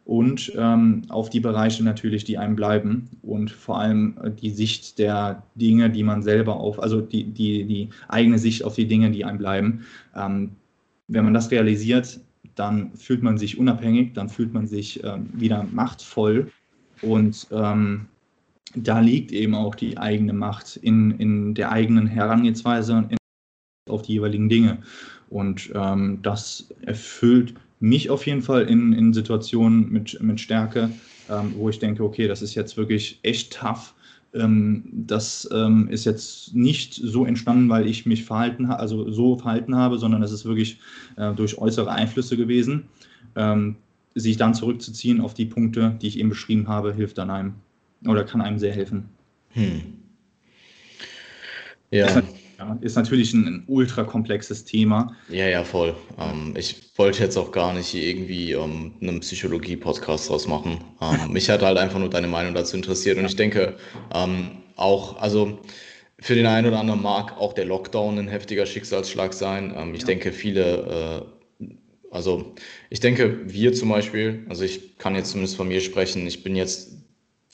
[0.06, 4.99] und ähm, auf die Bereiche natürlich, die einem bleiben und vor allem äh, die Sicht
[4.99, 9.10] der Dinge, die man selber auf, also die, die, die eigene Sicht auf die Dinge,
[9.10, 9.86] die einem bleiben.
[10.16, 10.51] Ähm,
[11.08, 12.20] wenn man das realisiert,
[12.53, 16.51] dann fühlt man sich unabhängig, dann fühlt man sich ähm, wieder machtvoll
[17.01, 18.06] und ähm,
[18.76, 23.18] da liegt eben auch die eigene Macht in, in der eigenen Herangehensweise und
[23.89, 24.80] auf die jeweiligen Dinge.
[25.30, 30.89] Und ähm, das erfüllt mich auf jeden Fall in, in Situationen mit, mit Stärke,
[31.30, 33.93] ähm, wo ich denke, okay, das ist jetzt wirklich echt tough.
[34.34, 39.38] Ähm, das ähm, ist jetzt nicht so entstanden, weil ich mich verhalten habe, also so
[39.38, 40.80] verhalten habe, sondern es ist wirklich
[41.17, 42.86] äh, durch äußere Einflüsse gewesen.
[43.36, 43.76] Ähm,
[44.15, 47.55] sich dann zurückzuziehen auf die Punkte, die ich eben beschrieben habe, hilft dann einem
[48.07, 49.09] oder kann einem sehr helfen.
[49.49, 49.82] Hm.
[51.91, 52.23] Ja.
[52.58, 55.16] Ja, ist natürlich ein, ein ultra komplexes Thema.
[55.30, 55.95] Ja, ja, voll.
[56.18, 60.80] Ähm, ich wollte jetzt auch gar nicht irgendwie ähm, einen Psychologie-Podcast draus machen.
[61.01, 63.18] Ähm, mich hat halt einfach nur deine Meinung dazu interessiert.
[63.18, 63.76] Und ich denke
[64.14, 65.60] ähm, auch, also
[66.20, 69.74] für den einen oder anderen mag auch der Lockdown ein heftiger Schicksalsschlag sein.
[69.76, 70.08] Ähm, ich ja.
[70.08, 71.26] denke, viele,
[71.60, 71.66] äh,
[72.12, 72.53] also
[72.89, 76.56] ich denke, wir zum Beispiel, also ich kann jetzt zumindest von mir sprechen, ich bin
[76.56, 77.05] jetzt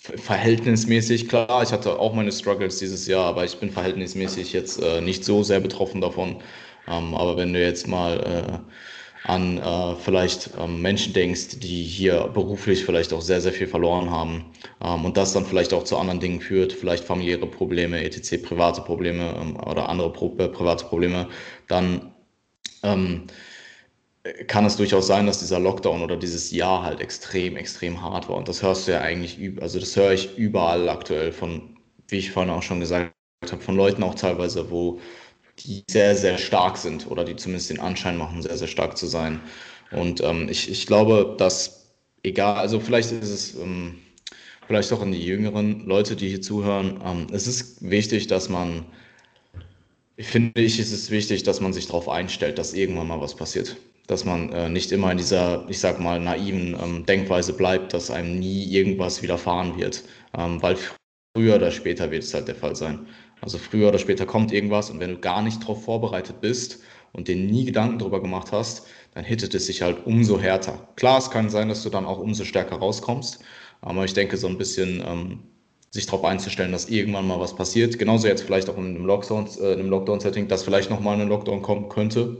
[0.01, 4.99] verhältnismäßig, klar, ich hatte auch meine Struggles dieses Jahr, aber ich bin verhältnismäßig jetzt äh,
[5.01, 6.41] nicht so sehr betroffen davon.
[6.87, 12.27] Ähm, aber wenn du jetzt mal äh, an äh, vielleicht ähm, Menschen denkst, die hier
[12.33, 14.45] beruflich vielleicht auch sehr, sehr viel verloren haben
[14.83, 18.81] ähm, und das dann vielleicht auch zu anderen Dingen führt, vielleicht familiäre Probleme, etc., private
[18.81, 21.27] Probleme ähm, oder andere Pro äh, private Probleme,
[21.67, 22.11] dann
[22.81, 23.27] ähm,
[24.47, 28.37] kann es durchaus sein, dass dieser Lockdown oder dieses Jahr halt extrem, extrem hart war.
[28.37, 32.31] Und das hörst du ja eigentlich, also das höre ich überall aktuell von, wie ich
[32.31, 33.13] vorhin auch schon gesagt
[33.49, 34.99] habe, von Leuten auch teilweise, wo
[35.59, 39.07] die sehr, sehr stark sind oder die zumindest den Anschein machen, sehr, sehr stark zu
[39.07, 39.39] sein.
[39.91, 41.91] Und ähm, ich, ich glaube, dass
[42.23, 43.99] egal, also vielleicht ist es, ähm,
[44.67, 48.85] vielleicht auch an die jüngeren Leute, die hier zuhören, ähm, es ist wichtig, dass man,
[50.17, 53.77] finde ich, ist es wichtig, dass man sich darauf einstellt, dass irgendwann mal was passiert
[54.07, 58.11] dass man äh, nicht immer in dieser, ich sag mal, naiven ähm, Denkweise bleibt, dass
[58.11, 60.03] einem nie irgendwas widerfahren wird.
[60.37, 60.77] Ähm, weil
[61.35, 63.07] früher oder später wird es halt der Fall sein.
[63.41, 66.79] Also früher oder später kommt irgendwas und wenn du gar nicht darauf vorbereitet bist
[67.13, 70.87] und dir nie Gedanken darüber gemacht hast, dann hittet es sich halt umso härter.
[70.95, 73.39] Klar, es kann sein, dass du dann auch umso stärker rauskommst,
[73.81, 75.39] aber ich denke, so ein bisschen ähm,
[75.89, 77.97] sich darauf einzustellen, dass irgendwann mal was passiert.
[77.99, 81.89] Genauso jetzt vielleicht auch in einem Lockdown-Setting, äh, Lockdown dass vielleicht nochmal ein Lockdown kommen
[81.89, 82.37] könnte,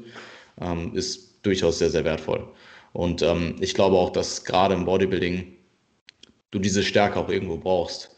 [0.62, 2.47] ähm, ist durchaus sehr, sehr wertvoll.
[2.93, 5.53] Und ähm, ich glaube auch, dass gerade im Bodybuilding
[6.51, 8.15] du diese Stärke auch irgendwo brauchst.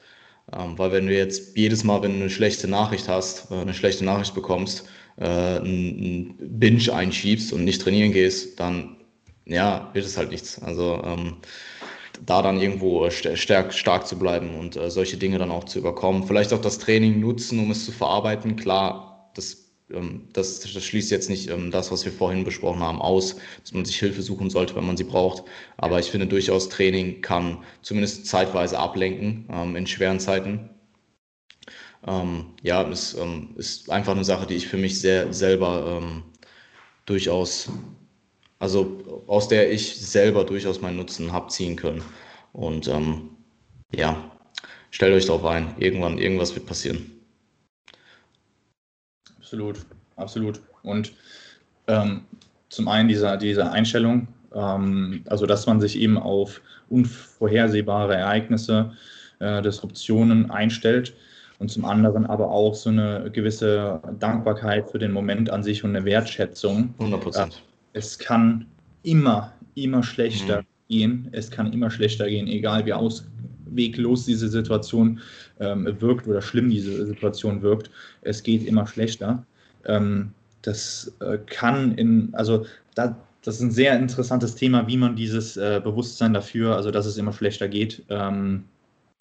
[0.52, 3.74] Ähm, weil wenn du jetzt jedes Mal, wenn du eine schlechte Nachricht hast, äh, eine
[3.74, 4.86] schlechte Nachricht bekommst,
[5.18, 8.98] äh, einen Binge einschiebst und nicht trainieren gehst, dann
[9.46, 10.62] ja, wird es halt nichts.
[10.62, 11.38] Also ähm,
[12.26, 16.24] da dann irgendwo stark, stark zu bleiben und äh, solche Dinge dann auch zu überkommen.
[16.24, 18.56] Vielleicht auch das Training nutzen, um es zu verarbeiten.
[18.56, 19.63] Klar, das
[20.34, 23.86] das, das, schließt jetzt nicht ähm, das, was wir vorhin besprochen haben, aus, dass man
[23.86, 25.44] sich Hilfe suchen sollte, wenn man sie braucht.
[25.78, 30.70] Aber ich finde durchaus, Training kann zumindest zeitweise ablenken ähm, in schweren Zeiten.
[32.64, 33.16] ja, es
[33.56, 36.02] ist einfach eine Sache, die ich für mich sehr selber
[37.06, 37.70] durchaus,
[38.60, 42.04] also aus der ich selber durchaus meinen Nutzen habe ziehen können.
[42.52, 42.92] Und
[43.96, 44.32] ja,
[44.92, 47.23] stellt euch darauf ein, irgendwann, irgendwas wird passieren.
[49.54, 49.86] Absolut,
[50.16, 50.62] absolut.
[50.82, 51.12] Und
[51.88, 52.22] ähm,
[52.70, 58.92] zum einen diese, diese Einstellung, ähm, also dass man sich eben auf unvorhersehbare Ereignisse,
[59.40, 61.14] äh, Disruptionen einstellt
[61.60, 65.96] und zum anderen aber auch so eine gewisse Dankbarkeit für den Moment an sich und
[65.96, 66.96] eine Wertschätzung.
[66.98, 67.54] 100 Prozent.
[67.54, 68.66] Äh, es kann
[69.04, 70.66] immer, immer schlechter mhm.
[70.90, 71.30] gehen.
[71.32, 72.94] Es kann immer schlechter gehen, egal wie
[73.74, 75.20] ausweglos diese Situation
[75.60, 77.90] ähm, wirkt oder schlimm diese Situation wirkt.
[78.22, 79.46] Es geht immer schlechter.
[79.86, 82.66] Ähm, das äh, kann in, also
[82.96, 87.06] da, das ist ein sehr interessantes Thema, wie man dieses äh, Bewusstsein dafür, also dass
[87.06, 88.64] es immer schlechter geht, ähm,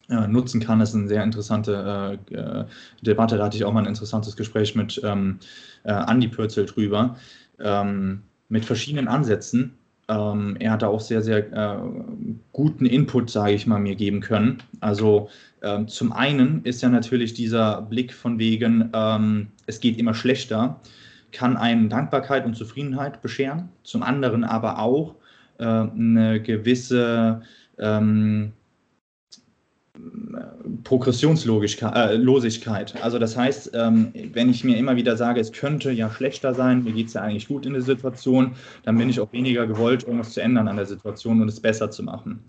[0.09, 0.79] äh, nutzen kann.
[0.79, 2.65] Das ist eine sehr interessante äh, äh,
[3.01, 3.37] Debatte.
[3.37, 5.39] Da hatte ich auch mal ein interessantes Gespräch mit ähm,
[5.85, 7.17] äh, Andi Pürzel drüber,
[7.59, 9.73] ähm, mit verschiedenen Ansätzen.
[10.13, 11.79] Ähm, er hat da auch sehr, sehr äh,
[12.53, 14.63] guten Input, sage ich mal, mir geben können.
[14.81, 15.29] Also
[15.63, 20.81] ähm, zum einen ist ja natürlich dieser Blick von wegen, ähm, es geht immer schlechter
[21.33, 25.17] kann einem Dankbarkeit und Zufriedenheit bescheren, zum anderen aber auch
[25.59, 27.43] äh, eine gewisse
[27.79, 28.53] ähm,
[30.85, 32.95] Progressionslosigkeit.
[32.95, 36.55] Äh, also das heißt, ähm, wenn ich mir immer wieder sage, es könnte ja schlechter
[36.55, 38.53] sein, mir geht es ja eigentlich gut in der Situation,
[38.85, 41.91] dann bin ich auch weniger gewollt, irgendwas zu ändern an der Situation und es besser
[41.91, 42.41] zu machen.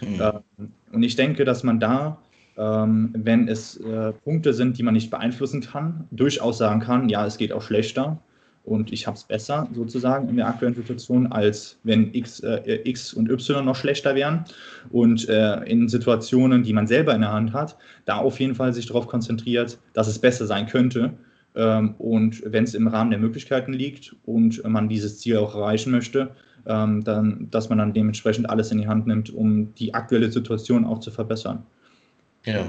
[0.00, 0.20] Mhm.
[0.20, 2.18] Ähm, und ich denke, dass man da
[2.58, 7.26] ähm, wenn es äh, Punkte sind, die man nicht beeinflussen kann, durchaus sagen kann, ja,
[7.26, 8.18] es geht auch schlechter
[8.64, 13.12] und ich habe es besser sozusagen in der aktuellen Situation, als wenn X, äh, X
[13.12, 14.44] und Y noch schlechter wären.
[14.90, 18.72] Und äh, in Situationen, die man selber in der Hand hat, da auf jeden Fall
[18.72, 21.12] sich darauf konzentriert, dass es besser sein könnte.
[21.56, 25.90] Ähm, und wenn es im Rahmen der Möglichkeiten liegt und man dieses Ziel auch erreichen
[25.90, 26.30] möchte,
[26.66, 30.84] ähm, dann, dass man dann dementsprechend alles in die Hand nimmt, um die aktuelle Situation
[30.84, 31.64] auch zu verbessern.
[32.44, 32.64] Ja,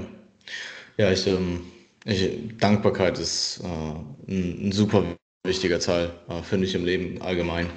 [0.96, 1.60] ja ich, ähm,
[2.04, 5.04] ich Dankbarkeit ist äh, ein, ein super
[5.44, 7.68] wichtiger Teil, äh, finde ich, im Leben allgemein.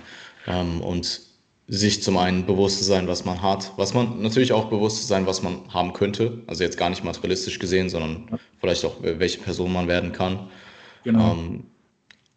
[0.48, 1.22] Ähm, und
[1.68, 5.08] sich zum einen bewusst zu sein, was man hat, was man natürlich auch bewusst zu
[5.08, 6.42] sein, was man haben könnte.
[6.48, 10.50] Also jetzt gar nicht materialistisch gesehen, sondern vielleicht auch, welche Person man werden kann.
[11.04, 11.34] Genau.
[11.34, 11.66] Ähm,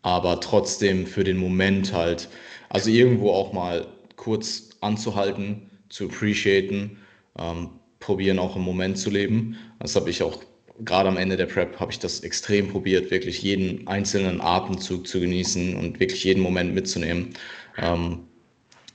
[0.02, 2.28] aber trotzdem für den Moment halt,
[2.70, 6.98] also irgendwo auch mal kurz anzuhalten, zu appreciaten,
[7.38, 7.70] ähm,
[8.00, 9.56] probieren auch im Moment zu leben.
[9.78, 10.42] Das habe ich auch
[10.84, 15.20] gerade am Ende der Prep habe ich das extrem probiert, wirklich jeden einzelnen Atemzug zu
[15.20, 17.30] genießen und wirklich jeden Moment mitzunehmen.
[17.78, 18.20] Ähm,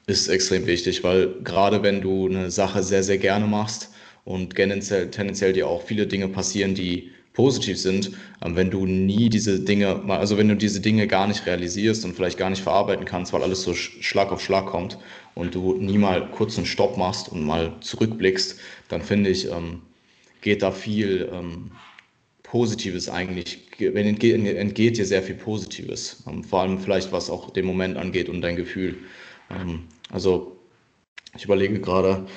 [0.08, 3.92] ist extrem wichtig, weil gerade wenn du eine Sache sehr, sehr gerne machst
[4.24, 8.12] und tendenziell, tendenziell dir auch viele Dinge passieren, die positiv sind,
[8.44, 12.16] ähm, wenn du nie diese Dinge, also wenn du diese Dinge gar nicht realisierst und
[12.16, 14.98] vielleicht gar nicht verarbeiten kannst, weil alles so Schlag auf Schlag kommt
[15.36, 18.60] und du nie mal kurz einen Stopp machst und mal zurückblickst,
[18.90, 19.82] dann finde ich, ähm,
[20.46, 21.72] geht da viel ähm,
[22.44, 26.24] Positives eigentlich, entgeht, entgeht dir sehr viel Positives.
[26.28, 28.96] Ähm, vor allem vielleicht, was auch den Moment angeht und dein Gefühl.
[29.50, 30.56] Ähm, also
[31.36, 32.28] ich überlege gerade,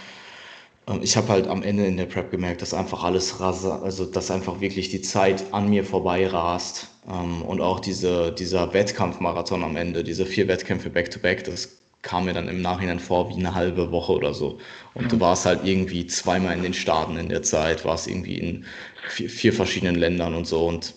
[0.88, 4.06] ähm, ich habe halt am Ende in der Prep gemerkt, dass einfach alles rasa, also
[4.06, 6.88] dass einfach wirklich die Zeit an mir vorbei rast.
[7.06, 12.26] Ähm, und auch diese, dieser Wettkampfmarathon am Ende, diese vier Wettkämpfe back-to-back, -back, das kam
[12.26, 14.58] mir dann im Nachhinein vor wie eine halbe Woche oder so.
[14.94, 15.08] Und mhm.
[15.08, 18.64] du warst halt irgendwie zweimal in den Staaten in der Zeit, warst irgendwie in
[19.08, 20.66] vier, vier verschiedenen Ländern und so.
[20.66, 20.94] Und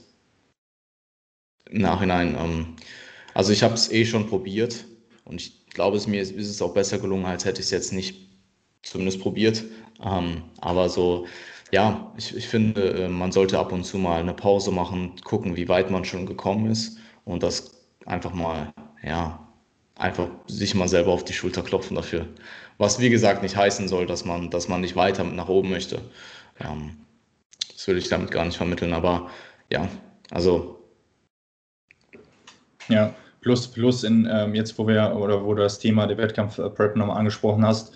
[1.69, 2.75] im Nachhinein, ähm,
[3.33, 4.85] also ich habe es eh schon probiert
[5.25, 7.71] und ich glaube, es mir ist, ist es auch besser gelungen, als hätte ich es
[7.71, 8.29] jetzt nicht
[8.83, 9.63] zumindest probiert.
[10.03, 11.27] Ähm, aber so,
[11.71, 15.55] ja, ich, ich finde, äh, man sollte ab und zu mal eine Pause machen, gucken,
[15.55, 17.71] wie weit man schon gekommen ist und das
[18.05, 18.73] einfach mal,
[19.03, 19.47] ja,
[20.01, 22.25] einfach sich mal selber auf die Schulter klopfen dafür.
[22.77, 26.01] Was wie gesagt nicht heißen soll, dass man, dass man nicht weiter nach oben möchte.
[26.59, 26.97] Ähm,
[27.71, 29.29] das will ich damit gar nicht vermitteln, aber
[29.69, 29.87] ja,
[30.31, 30.79] also.
[32.89, 36.95] Ja, plus, plus in ähm, jetzt, wo wir oder wo du das Thema der Wettkampf-Prep
[36.95, 37.93] nochmal angesprochen hast,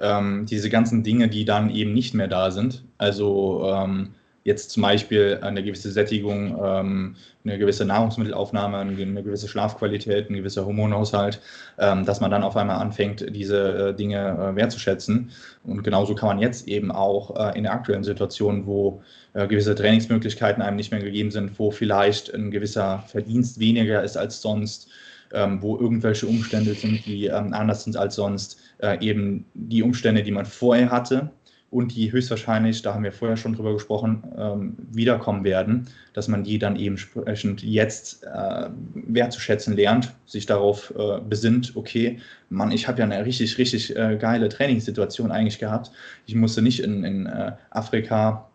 [0.00, 2.84] ähm, diese ganzen Dinge, die dann eben nicht mehr da sind.
[2.98, 4.14] Also ähm,
[4.46, 8.94] jetzt zum Beispiel eine gewisse Sättigung, ähm, eine gewisse Nahrungsmittelaufnahme, eine
[9.24, 11.40] gewisse Schlafqualität, ein gewisser Hormonhaushalt,
[11.78, 15.30] ähm, dass man dann auf einmal anfängt, diese äh, Dinge äh, wertzuschätzen.
[15.64, 19.02] Und genauso kann man jetzt eben auch äh, in der aktuellen Situation, wo
[19.34, 24.40] gewisse Trainingsmöglichkeiten einem nicht mehr gegeben sind, wo vielleicht ein gewisser Verdienst weniger ist als
[24.40, 24.88] sonst,
[25.30, 28.58] ähm, wo irgendwelche Umstände sind, die anders sind als sonst,
[29.00, 31.30] eben die Umstände, die man vorher hatte,
[31.70, 36.44] und die höchstwahrscheinlich, da haben wir vorher schon drüber gesprochen, ähm, wiederkommen werden, dass man
[36.44, 42.86] die dann eben entsprechend jetzt äh, wertzuschätzen lernt, sich darauf äh, besinnt, okay, Mann, ich
[42.86, 45.90] habe ja eine richtig, richtig äh, geile Trainingssituation eigentlich gehabt.
[46.26, 48.48] Ich musste nicht in, in äh, Afrika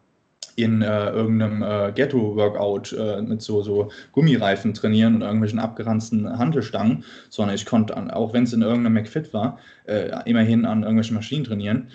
[0.56, 7.56] in äh, irgendeinem äh, Ghetto-Workout mit so, so Gummireifen trainieren und irgendwelchen abgeranzten Handelstangen, sondern
[7.56, 9.60] ich konnte, an, auch wenn es in irgendeinem McFit war,
[10.26, 11.88] immerhin an irgendwelchen Maschinen trainieren.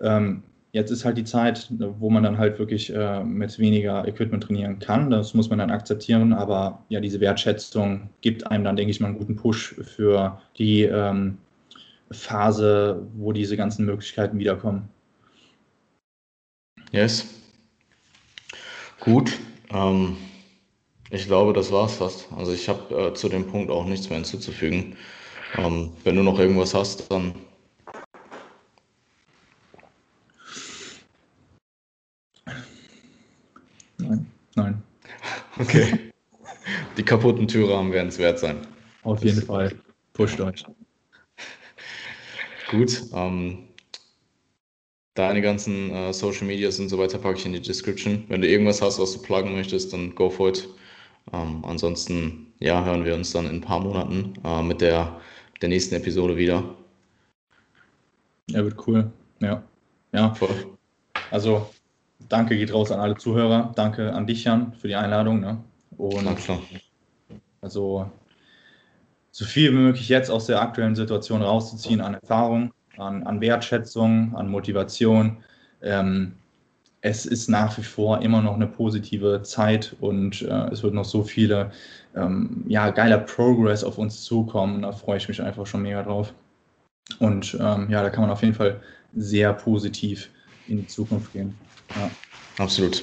[0.00, 4.44] Ähm, jetzt ist halt die Zeit, wo man dann halt wirklich äh, mit weniger Equipment
[4.44, 5.10] trainieren kann.
[5.10, 9.08] Das muss man dann akzeptieren, aber ja, diese Wertschätzung gibt einem dann, denke ich mal,
[9.08, 11.38] einen guten Push für die ähm,
[12.10, 14.88] Phase, wo diese ganzen Möglichkeiten wiederkommen.
[16.92, 17.26] Yes.
[19.00, 19.38] Gut.
[19.70, 20.16] Ähm,
[21.10, 22.28] ich glaube, das war's fast.
[22.36, 24.96] Also ich habe äh, zu dem Punkt auch nichts mehr hinzuzufügen.
[25.56, 27.34] Ähm, wenn du noch irgendwas hast, dann.
[35.58, 36.12] Okay.
[36.96, 38.66] Die kaputten Türrahmen werden es wert sein.
[39.02, 39.74] Auf jeden Fall.
[40.12, 40.64] Pusht euch.
[42.70, 43.02] Gut.
[43.12, 43.68] Ähm,
[45.14, 48.24] deine ganzen äh, Social Medias und so weiter packe ich in die Description.
[48.28, 50.68] Wenn du irgendwas hast, was du pluggen möchtest, dann go for it.
[51.32, 55.20] Ähm, ansonsten, ja, hören wir uns dann in ein paar Monaten äh, mit der,
[55.60, 56.62] der nächsten Episode wieder.
[58.50, 59.10] Ja, wird cool.
[59.40, 59.62] Ja.
[60.12, 60.34] Ja.
[60.34, 60.66] Voll.
[61.30, 61.68] Also,
[62.28, 63.72] danke geht raus an alle Zuhörer.
[63.74, 65.40] Danke an dich, Jan, für die Einladung.
[65.40, 65.58] Ne?
[65.96, 66.60] Und klar, klar.
[67.60, 68.10] Also,
[69.30, 74.34] so viel wie möglich jetzt aus der aktuellen Situation rauszuziehen an Erfahrung, an, an Wertschätzung,
[74.34, 75.38] an Motivation.
[75.82, 76.34] Ähm,
[77.00, 81.04] es ist nach wie vor immer noch eine positive Zeit und äh, es wird noch
[81.04, 81.70] so viele
[82.16, 84.82] ähm, ja, geiler Progress auf uns zukommen.
[84.82, 86.34] Da freue ich mich einfach schon mega drauf.
[87.20, 88.80] Und ähm, ja, da kann man auf jeden Fall
[89.14, 90.30] sehr positiv
[90.66, 91.54] in die Zukunft gehen.
[91.96, 92.10] Ja.
[92.58, 93.02] Absolut.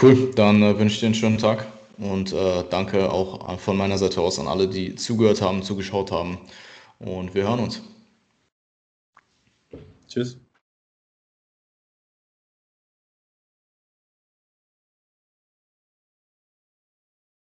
[0.00, 1.66] Cool, dann äh, wünsche ich dir einen schönen Tag
[1.98, 6.38] und äh, danke auch von meiner Seite aus an alle, die zugehört haben, zugeschaut haben.
[6.98, 7.82] Und wir hören uns.
[10.08, 10.38] Tschüss.